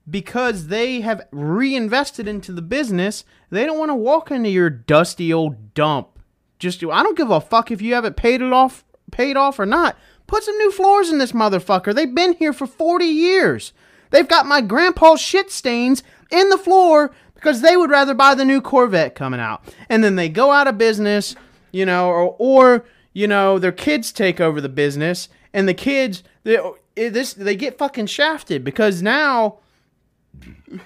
because 0.09 0.69
they 0.69 1.01
have 1.01 1.27
reinvested 1.31 2.27
into 2.27 2.53
the 2.53 2.63
business. 2.63 3.25
They 3.51 3.67
don't 3.67 3.79
want 3.79 3.91
to 3.91 3.95
walk 3.95 4.31
into 4.31 4.49
your 4.49 4.71
dusty 4.71 5.33
old 5.33 5.75
dump. 5.75 6.19
Just 6.59 6.83
I 6.83 7.03
don't 7.03 7.17
give 7.17 7.31
a 7.31 7.41
fuck 7.41 7.71
if 7.71 7.83
you 7.83 7.95
haven't 7.95 8.17
paid 8.17 8.43
it 8.43 8.53
off 8.53 8.85
paid 9.11 9.37
off 9.37 9.59
or 9.59 9.67
not. 9.67 9.97
Put 10.27 10.45
some 10.45 10.57
new 10.59 10.71
floors 10.71 11.11
in 11.11 11.19
this 11.19 11.33
motherfucker. 11.33 11.95
They've 11.95 12.15
been 12.15 12.35
here 12.35 12.53
for 12.53 12.67
40 12.67 13.05
years. 13.07 13.73
They've 14.11 14.29
got 14.29 14.47
my 14.47 14.61
grandpa's 14.61 15.21
shit 15.21 15.51
stains 15.51 16.03
in 16.31 16.49
the 16.51 16.59
floor 16.59 17.15
because 17.35 17.61
they 17.61 17.77
would 17.77 17.91
rather 17.91 18.15
buy 18.15 18.35
the 18.35 18.45
new 18.45 18.61
Corvette 18.61 19.15
coming 19.15 19.41
out. 19.41 19.63
And 19.89 20.03
then 20.03 20.17
they 20.17 20.29
go 20.29 20.51
out 20.51 20.67
of 20.67 20.77
business, 20.77 21.35
you 21.73 21.87
know, 21.87 22.09
or, 22.09 22.37
or 22.39 22.85
you 23.13 23.27
know, 23.27 23.59
their 23.59 23.73
kids 23.73 24.13
take 24.13 24.41
over 24.41 24.61
the 24.61 24.69
business 24.69 25.29
and 25.53 25.69
the 25.69 25.75
kids 25.75 26.23
they, 26.45 26.59
this 26.95 27.35
they 27.35 27.57
get 27.57 27.79
fucking 27.79 28.07
shafted 28.07 28.65
because 28.65 29.03
now 29.03 29.59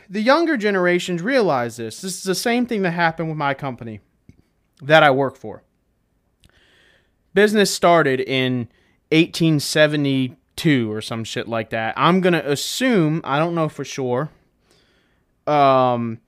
the 0.08 0.20
younger 0.20 0.56
generations 0.56 1.22
realize 1.22 1.76
this. 1.76 2.00
This 2.00 2.16
is 2.16 2.22
the 2.22 2.34
same 2.34 2.66
thing 2.66 2.82
that 2.82 2.92
happened 2.92 3.28
with 3.28 3.38
my 3.38 3.54
company 3.54 4.00
that 4.82 5.02
I 5.02 5.10
work 5.10 5.36
for. 5.36 5.62
Business 7.34 7.74
started 7.74 8.20
in 8.20 8.68
1872 9.10 10.92
or 10.92 11.00
some 11.00 11.24
shit 11.24 11.48
like 11.48 11.70
that. 11.70 11.94
I'm 11.96 12.20
going 12.20 12.34
to 12.34 12.50
assume, 12.50 13.20
I 13.24 13.38
don't 13.38 13.54
know 13.54 13.68
for 13.68 13.84
sure. 13.84 14.30
Um 15.46 16.20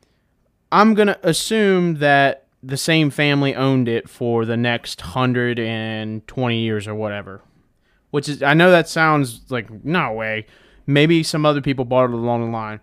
I'm 0.72 0.94
going 0.94 1.06
to 1.06 1.18
assume 1.22 1.98
that 1.98 2.46
the 2.60 2.76
same 2.76 3.10
family 3.10 3.54
owned 3.54 3.86
it 3.86 4.08
for 4.08 4.44
the 4.44 4.56
next 4.56 5.02
120 5.02 6.58
years 6.58 6.88
or 6.88 6.94
whatever. 6.96 7.42
Which 8.14 8.28
is 8.28 8.44
I 8.44 8.54
know 8.54 8.70
that 8.70 8.88
sounds 8.88 9.40
like 9.48 9.84
no 9.84 10.12
way. 10.12 10.46
Maybe 10.86 11.24
some 11.24 11.44
other 11.44 11.60
people 11.60 11.84
bought 11.84 12.04
it 12.04 12.12
along 12.12 12.44
the 12.44 12.56
line. 12.56 12.78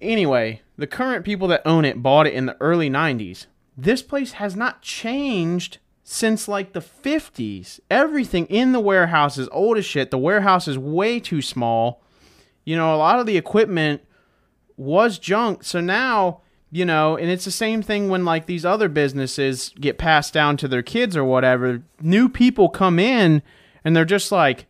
Anyway, 0.00 0.62
the 0.78 0.86
current 0.86 1.24
people 1.24 1.48
that 1.48 1.62
own 1.64 1.84
it 1.84 2.00
bought 2.00 2.28
it 2.28 2.34
in 2.34 2.46
the 2.46 2.56
early 2.60 2.88
90s. 2.88 3.46
This 3.76 4.02
place 4.02 4.34
has 4.34 4.54
not 4.54 4.82
changed 4.82 5.78
since 6.04 6.46
like 6.46 6.74
the 6.74 6.80
50s. 6.80 7.80
Everything 7.90 8.46
in 8.46 8.70
the 8.70 8.78
warehouse 8.78 9.36
is 9.36 9.48
old 9.50 9.76
as 9.78 9.84
shit. 9.84 10.12
The 10.12 10.16
warehouse 10.16 10.68
is 10.68 10.78
way 10.78 11.18
too 11.18 11.42
small. 11.42 12.00
You 12.64 12.76
know, 12.76 12.94
a 12.94 12.98
lot 12.98 13.18
of 13.18 13.26
the 13.26 13.36
equipment 13.36 14.00
was 14.76 15.18
junk. 15.18 15.64
So 15.64 15.80
now, 15.80 16.42
you 16.70 16.84
know, 16.84 17.16
and 17.16 17.28
it's 17.28 17.46
the 17.46 17.50
same 17.50 17.82
thing 17.82 18.08
when 18.08 18.24
like 18.24 18.46
these 18.46 18.64
other 18.64 18.88
businesses 18.88 19.74
get 19.80 19.98
passed 19.98 20.32
down 20.32 20.56
to 20.58 20.68
their 20.68 20.84
kids 20.84 21.16
or 21.16 21.24
whatever. 21.24 21.82
New 22.00 22.28
people 22.28 22.68
come 22.68 23.00
in 23.00 23.42
and 23.84 23.94
they're 23.94 24.04
just 24.04 24.30
like, 24.32 24.66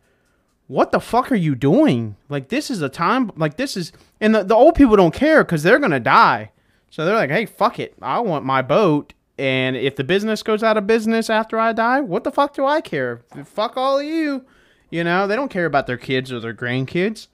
what 0.67 0.91
the 0.91 0.99
fuck 0.99 1.31
are 1.31 1.35
you 1.35 1.55
doing? 1.55 2.15
Like, 2.29 2.49
this 2.49 2.71
is 2.71 2.81
a 2.81 2.89
time, 2.89 3.31
like, 3.35 3.57
this 3.57 3.75
is, 3.75 3.91
and 4.19 4.33
the, 4.33 4.43
the 4.43 4.55
old 4.55 4.75
people 4.75 4.95
don't 4.95 5.13
care 5.13 5.43
because 5.43 5.63
they're 5.63 5.79
going 5.79 5.91
to 5.91 5.99
die. 5.99 6.51
So 6.89 7.05
they're 7.05 7.15
like, 7.15 7.29
hey, 7.29 7.45
fuck 7.45 7.79
it. 7.79 7.95
I 8.01 8.19
want 8.19 8.45
my 8.45 8.61
boat 8.61 9.13
and 9.37 9.75
if 9.75 9.95
the 9.95 10.03
business 10.03 10.43
goes 10.43 10.61
out 10.61 10.77
of 10.77 10.85
business 10.85 11.29
after 11.29 11.59
I 11.59 11.73
die, 11.73 11.99
what 11.99 12.23
the 12.23 12.31
fuck 12.31 12.53
do 12.53 12.65
I 12.65 12.79
care? 12.79 13.21
Fuck 13.45 13.75
all 13.75 13.99
of 13.99 14.05
you. 14.05 14.45
You 14.91 15.03
know, 15.03 15.25
they 15.25 15.35
don't 15.35 15.49
care 15.49 15.65
about 15.65 15.87
their 15.87 15.97
kids 15.97 16.31
or 16.31 16.39
their 16.39 16.53
grandkids. 16.53 17.27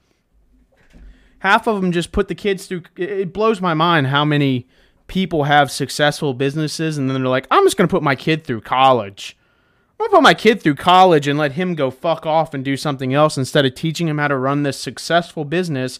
Half 1.40 1.66
of 1.66 1.80
them 1.80 1.92
just 1.92 2.12
put 2.12 2.28
the 2.28 2.34
kids 2.34 2.66
through. 2.66 2.84
It 2.96 3.32
blows 3.32 3.60
my 3.60 3.74
mind 3.74 4.06
how 4.06 4.24
many 4.24 4.66
people 5.06 5.44
have 5.44 5.70
successful 5.70 6.34
businesses 6.34 6.96
and 6.96 7.10
then 7.10 7.22
they're 7.22 7.30
like, 7.30 7.46
I'm 7.50 7.64
just 7.64 7.76
going 7.76 7.88
to 7.88 7.92
put 7.92 8.02
my 8.02 8.16
kid 8.16 8.44
through 8.44 8.62
college. 8.62 9.36
I'm 10.00 10.06
to 10.06 10.16
put 10.16 10.22
my 10.22 10.34
kid 10.34 10.62
through 10.62 10.76
college 10.76 11.26
and 11.26 11.38
let 11.38 11.52
him 11.52 11.74
go 11.74 11.90
fuck 11.90 12.24
off 12.24 12.54
and 12.54 12.64
do 12.64 12.76
something 12.76 13.12
else 13.12 13.36
instead 13.36 13.66
of 13.66 13.74
teaching 13.74 14.06
him 14.06 14.18
how 14.18 14.28
to 14.28 14.36
run 14.36 14.62
this 14.62 14.78
successful 14.78 15.44
business 15.44 15.98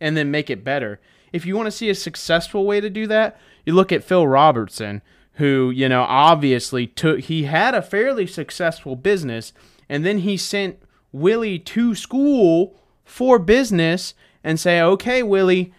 and 0.00 0.16
then 0.16 0.30
make 0.30 0.50
it 0.50 0.62
better. 0.62 1.00
If 1.32 1.44
you 1.44 1.56
want 1.56 1.66
to 1.66 1.72
see 1.72 1.90
a 1.90 1.94
successful 1.96 2.64
way 2.64 2.80
to 2.80 2.88
do 2.88 3.08
that, 3.08 3.40
you 3.66 3.72
look 3.72 3.90
at 3.90 4.04
Phil 4.04 4.26
Robertson 4.26 5.02
who, 5.34 5.70
you 5.70 5.88
know, 5.88 6.02
obviously 6.02 6.86
took 6.86 7.20
he 7.20 7.44
had 7.44 7.74
a 7.74 7.82
fairly 7.82 8.26
successful 8.26 8.94
business 8.94 9.52
and 9.88 10.04
then 10.04 10.18
he 10.18 10.36
sent 10.36 10.80
Willie 11.12 11.58
to 11.58 11.94
school 11.94 12.78
for 13.04 13.38
business 13.38 14.14
and 14.44 14.60
say, 14.60 14.80
"Okay, 14.80 15.22
Willie, 15.22 15.72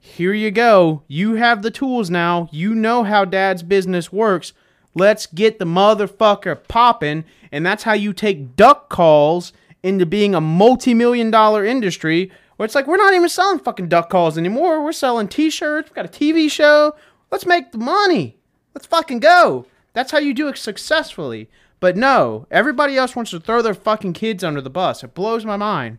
here 0.00 0.32
you 0.32 0.50
go. 0.50 1.02
You 1.06 1.34
have 1.34 1.62
the 1.62 1.70
tools 1.70 2.10
now. 2.10 2.48
You 2.50 2.74
know 2.74 3.04
how 3.04 3.24
dad's 3.24 3.62
business 3.62 4.12
works. 4.12 4.52
Let's 4.94 5.26
get 5.26 5.58
the 5.58 5.64
motherfucker 5.64 6.66
popping." 6.68 7.24
And 7.50 7.64
that's 7.64 7.82
how 7.82 7.92
you 7.92 8.12
take 8.12 8.56
duck 8.56 8.88
calls 8.88 9.52
into 9.82 10.06
being 10.06 10.34
a 10.34 10.40
multi-million 10.40 11.30
dollar 11.30 11.64
industry 11.64 12.30
where 12.56 12.64
it's 12.64 12.74
like 12.74 12.86
we're 12.86 12.96
not 12.96 13.14
even 13.14 13.28
selling 13.28 13.58
fucking 13.58 13.88
duck 13.88 14.10
calls 14.10 14.38
anymore. 14.38 14.84
We're 14.84 14.92
selling 14.92 15.28
t-shirts. 15.28 15.90
We've 15.90 15.94
got 15.94 16.04
a 16.04 16.08
TV 16.08 16.50
show. 16.50 16.94
Let's 17.30 17.46
make 17.46 17.72
the 17.72 17.78
money. 17.78 18.36
Let's 18.74 18.86
fucking 18.86 19.20
go. 19.20 19.66
That's 19.92 20.12
how 20.12 20.18
you 20.18 20.32
do 20.32 20.48
it 20.48 20.56
successfully. 20.56 21.50
But 21.80 21.96
no, 21.96 22.46
everybody 22.50 22.96
else 22.96 23.16
wants 23.16 23.32
to 23.32 23.40
throw 23.40 23.60
their 23.62 23.74
fucking 23.74 24.12
kids 24.12 24.44
under 24.44 24.60
the 24.60 24.70
bus. 24.70 25.02
It 25.02 25.14
blows 25.14 25.44
my 25.44 25.56
mind. 25.56 25.98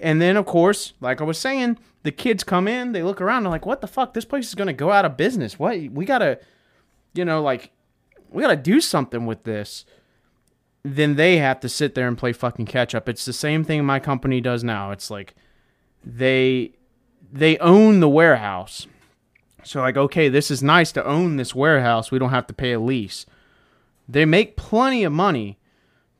And 0.00 0.20
then, 0.20 0.36
of 0.36 0.46
course, 0.46 0.94
like 1.00 1.20
I 1.20 1.24
was 1.24 1.38
saying, 1.38 1.78
the 2.02 2.10
kids 2.10 2.44
come 2.44 2.66
in, 2.66 2.92
they 2.92 3.02
look 3.02 3.20
around, 3.20 3.42
they're 3.42 3.50
like, 3.50 3.66
what 3.66 3.80
the 3.80 3.86
fuck? 3.86 4.14
This 4.14 4.24
place 4.24 4.48
is 4.48 4.54
going 4.54 4.68
to 4.68 4.72
go 4.72 4.90
out 4.90 5.04
of 5.04 5.16
business. 5.16 5.58
What? 5.58 5.78
We 5.90 6.04
got 6.04 6.18
to, 6.18 6.38
you 7.14 7.24
know, 7.24 7.42
like, 7.42 7.70
we 8.30 8.42
got 8.42 8.48
to 8.48 8.56
do 8.56 8.80
something 8.80 9.26
with 9.26 9.44
this. 9.44 9.84
Then 10.82 11.16
they 11.16 11.38
have 11.38 11.60
to 11.60 11.68
sit 11.68 11.94
there 11.94 12.06
and 12.06 12.18
play 12.18 12.32
fucking 12.32 12.66
catch 12.66 12.94
up. 12.94 13.08
It's 13.08 13.24
the 13.24 13.32
same 13.32 13.64
thing 13.64 13.84
my 13.84 14.00
company 14.00 14.40
does 14.40 14.62
now. 14.62 14.90
It's 14.90 15.10
like 15.10 15.34
they 16.04 16.72
they 17.32 17.56
own 17.58 18.00
the 18.00 18.08
warehouse 18.08 18.86
so 19.64 19.80
like, 19.80 19.96
okay, 19.96 20.28
this 20.28 20.50
is 20.50 20.62
nice 20.62 20.92
to 20.92 21.04
own 21.04 21.36
this 21.36 21.54
warehouse. 21.54 22.10
We 22.10 22.18
don't 22.18 22.30
have 22.30 22.46
to 22.48 22.54
pay 22.54 22.72
a 22.72 22.80
lease. 22.80 23.26
They 24.08 24.24
make 24.24 24.56
plenty 24.56 25.04
of 25.04 25.12
money, 25.12 25.58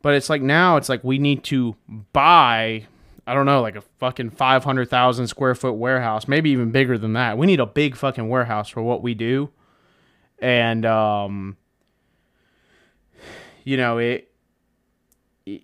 but 0.02 0.14
it's 0.14 0.30
like 0.30 0.42
now 0.42 0.76
it's 0.76 0.88
like 0.88 1.04
we 1.04 1.18
need 1.18 1.44
to 1.44 1.76
buy 2.12 2.86
I 3.26 3.32
don't 3.32 3.46
know, 3.46 3.62
like 3.62 3.76
a 3.76 3.80
fucking 4.00 4.30
500,000 4.30 5.28
square 5.28 5.54
foot 5.54 5.76
warehouse, 5.76 6.28
maybe 6.28 6.50
even 6.50 6.72
bigger 6.72 6.98
than 6.98 7.14
that. 7.14 7.38
We 7.38 7.46
need 7.46 7.60
a 7.60 7.64
big 7.64 7.96
fucking 7.96 8.28
warehouse 8.28 8.68
for 8.68 8.82
what 8.82 9.02
we 9.02 9.14
do. 9.14 9.48
And 10.40 10.84
um 10.84 11.56
you 13.64 13.76
know, 13.76 13.98
it, 13.98 14.30
it 15.46 15.62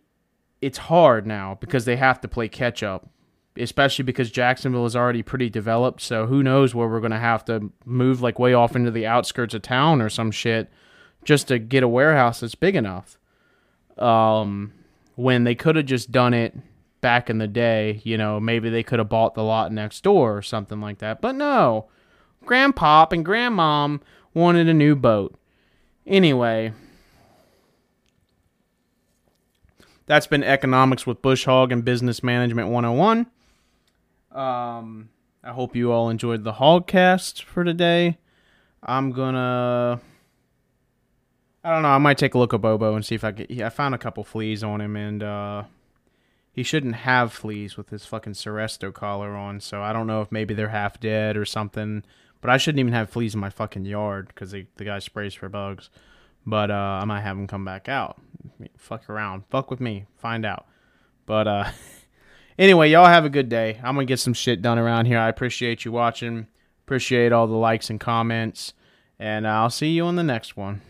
it's 0.61 0.79
hard 0.79 1.27
now 1.27 1.59
because 1.61 1.85
they 1.85 1.97
have 1.97 2.21
to 2.23 2.29
play 2.29 2.49
catch 2.49 2.83
up 2.83 3.09
especially 3.57 4.05
because 4.05 4.31
Jacksonville 4.31 4.87
is 4.87 4.97
already 4.97 5.23
pretty 5.23 5.51
developed. 5.51 6.01
So 6.01 6.27
who 6.27 6.43
knows 6.43 6.75
where 6.75 6.89
we're 6.89 7.01
going 7.01 7.11
to 7.11 7.19
have 7.19 7.45
to 7.47 7.71
move 7.85 8.23
like 8.23 8.39
way 8.39 8.55
off 8.55 8.77
into 8.77 8.91
the 8.91 9.07
outskirts 9.07 9.55
of 9.55 9.63
town 9.63 10.01
or 10.01 10.09
some 10.09 10.31
shit 10.31 10.71
just 11.25 11.49
to 11.49 11.59
get 11.59 11.83
a 11.83 11.89
warehouse 11.89 12.41
that's 12.41 12.55
big 12.55 12.77
enough. 12.77 13.19
Um, 13.99 14.73
when 15.17 15.45
they 15.45 15.55
could 15.55 15.77
have 15.77 15.87
just 15.87 16.11
done 16.11 16.33
it 16.33 16.57
back 17.01 17.29
in 17.29 17.39
the 17.39 17.49
day, 17.49 18.01
you 18.05 18.17
know, 18.17 18.41
maybe 18.41 18.71
they 18.71 18.83
could 18.83 18.99
have 18.99 19.09
bought 19.09 19.35
the 19.35 19.43
lot 19.43 19.73
next 19.73 20.03
door 20.03 20.37
or 20.37 20.43
something 20.43 20.81
like 20.81 20.99
that. 20.99 21.21
But 21.21 21.35
no, 21.35 21.89
Grandpop 22.47 23.13
and 23.13 23.27
Grandmom 23.27 24.01
wanted 24.35 24.69
a 24.69 24.75
new 24.75 24.95
boat. 24.95 25.39
Anyway, 26.07 26.73
that's 30.07 30.27
been 30.27 30.43
Economics 30.43 31.07
with 31.07 31.23
Bush 31.23 31.45
Hog 31.45 31.73
and 31.73 31.85
Business 31.85 32.23
Management 32.23 32.69
101. 32.69 33.27
Um, 34.33 35.09
I 35.43 35.53
hope 35.53 35.75
you 35.75 35.93
all 35.93 36.11
enjoyed 36.11 36.45
the 36.45 36.55
Hogcast 36.55 37.43
for 37.43 37.65
today. 37.65 38.19
I'm 38.83 39.13
gonna. 39.13 40.01
I 41.63 41.71
don't 41.71 41.83
know. 41.83 41.89
I 41.89 41.99
might 41.99 42.19
take 42.19 42.35
a 42.35 42.39
look 42.39 42.55
at 42.55 42.61
Bobo 42.61 42.95
and 42.95 43.05
see 43.05 43.15
if 43.15 43.25
I 43.25 43.33
get. 43.33 43.61
I 43.61 43.69
found 43.69 43.95
a 43.95 43.99
couple 43.99 44.25
fleas 44.25 44.65
on 44.65 44.81
him, 44.81 44.97
and 44.97 45.23
uh, 45.23 45.65
he 46.53 46.63
shouldn't 46.63 46.97
have 46.97 47.33
fleas 47.33 47.77
with 47.77 47.91
his 47.91 48.07
fucking 48.07 48.33
Seresto 48.33 48.93
collar 48.93 49.37
on. 49.37 49.61
So 49.61 49.83
I 49.83 49.93
don't 49.93 50.07
know 50.07 50.23
if 50.23 50.33
maybe 50.33 50.55
they're 50.55 50.69
half 50.69 50.99
dead 50.99 51.37
or 51.37 51.45
something. 51.45 52.05
But 52.41 52.51
I 52.51 52.57
shouldn't 52.57 52.81
even 52.81 52.93
have 52.93 53.11
fleas 53.11 53.35
in 53.35 53.41
my 53.41 53.51
fucking 53.51 53.85
yard 53.85 54.29
because 54.29 54.53
the 54.53 54.67
guy 54.79 54.99
sprays 54.99 55.35
for 55.35 55.49
bugs. 55.49 55.91
But 56.47 56.71
uh, 56.71 57.01
I 57.03 57.05
might 57.05 57.21
have 57.21 57.37
him 57.37 57.47
come 57.47 57.65
back 57.65 57.89
out. 57.89 58.21
Fuck 58.77 59.11
around. 59.11 59.45
Fuck 59.51 59.71
with 59.71 59.81
me. 59.81 60.07
Find 60.19 60.45
out. 60.47 60.67
But 61.27 61.47
uh. 61.47 61.71
Anyway, 62.61 62.91
y'all 62.91 63.07
have 63.07 63.25
a 63.25 63.31
good 63.31 63.49
day. 63.49 63.81
I'm 63.83 63.95
going 63.95 64.07
to 64.07 64.11
get 64.11 64.21
some 64.21 64.35
shit 64.35 64.61
done 64.61 64.79
around 64.79 65.07
here. 65.07 65.19
I 65.19 65.31
appreciate 65.31 65.87
you 65.87 65.93
watching. 65.93 66.47
Appreciate 66.85 67.33
all 67.33 67.47
the 67.47 67.55
likes 67.55 67.89
and 67.89 67.99
comments. 67.99 68.75
And 69.19 69.49
I'll 69.49 69.71
see 69.71 69.89
you 69.89 70.05
on 70.05 70.17
the 70.17 70.23
next 70.23 70.59
one. 70.59 70.83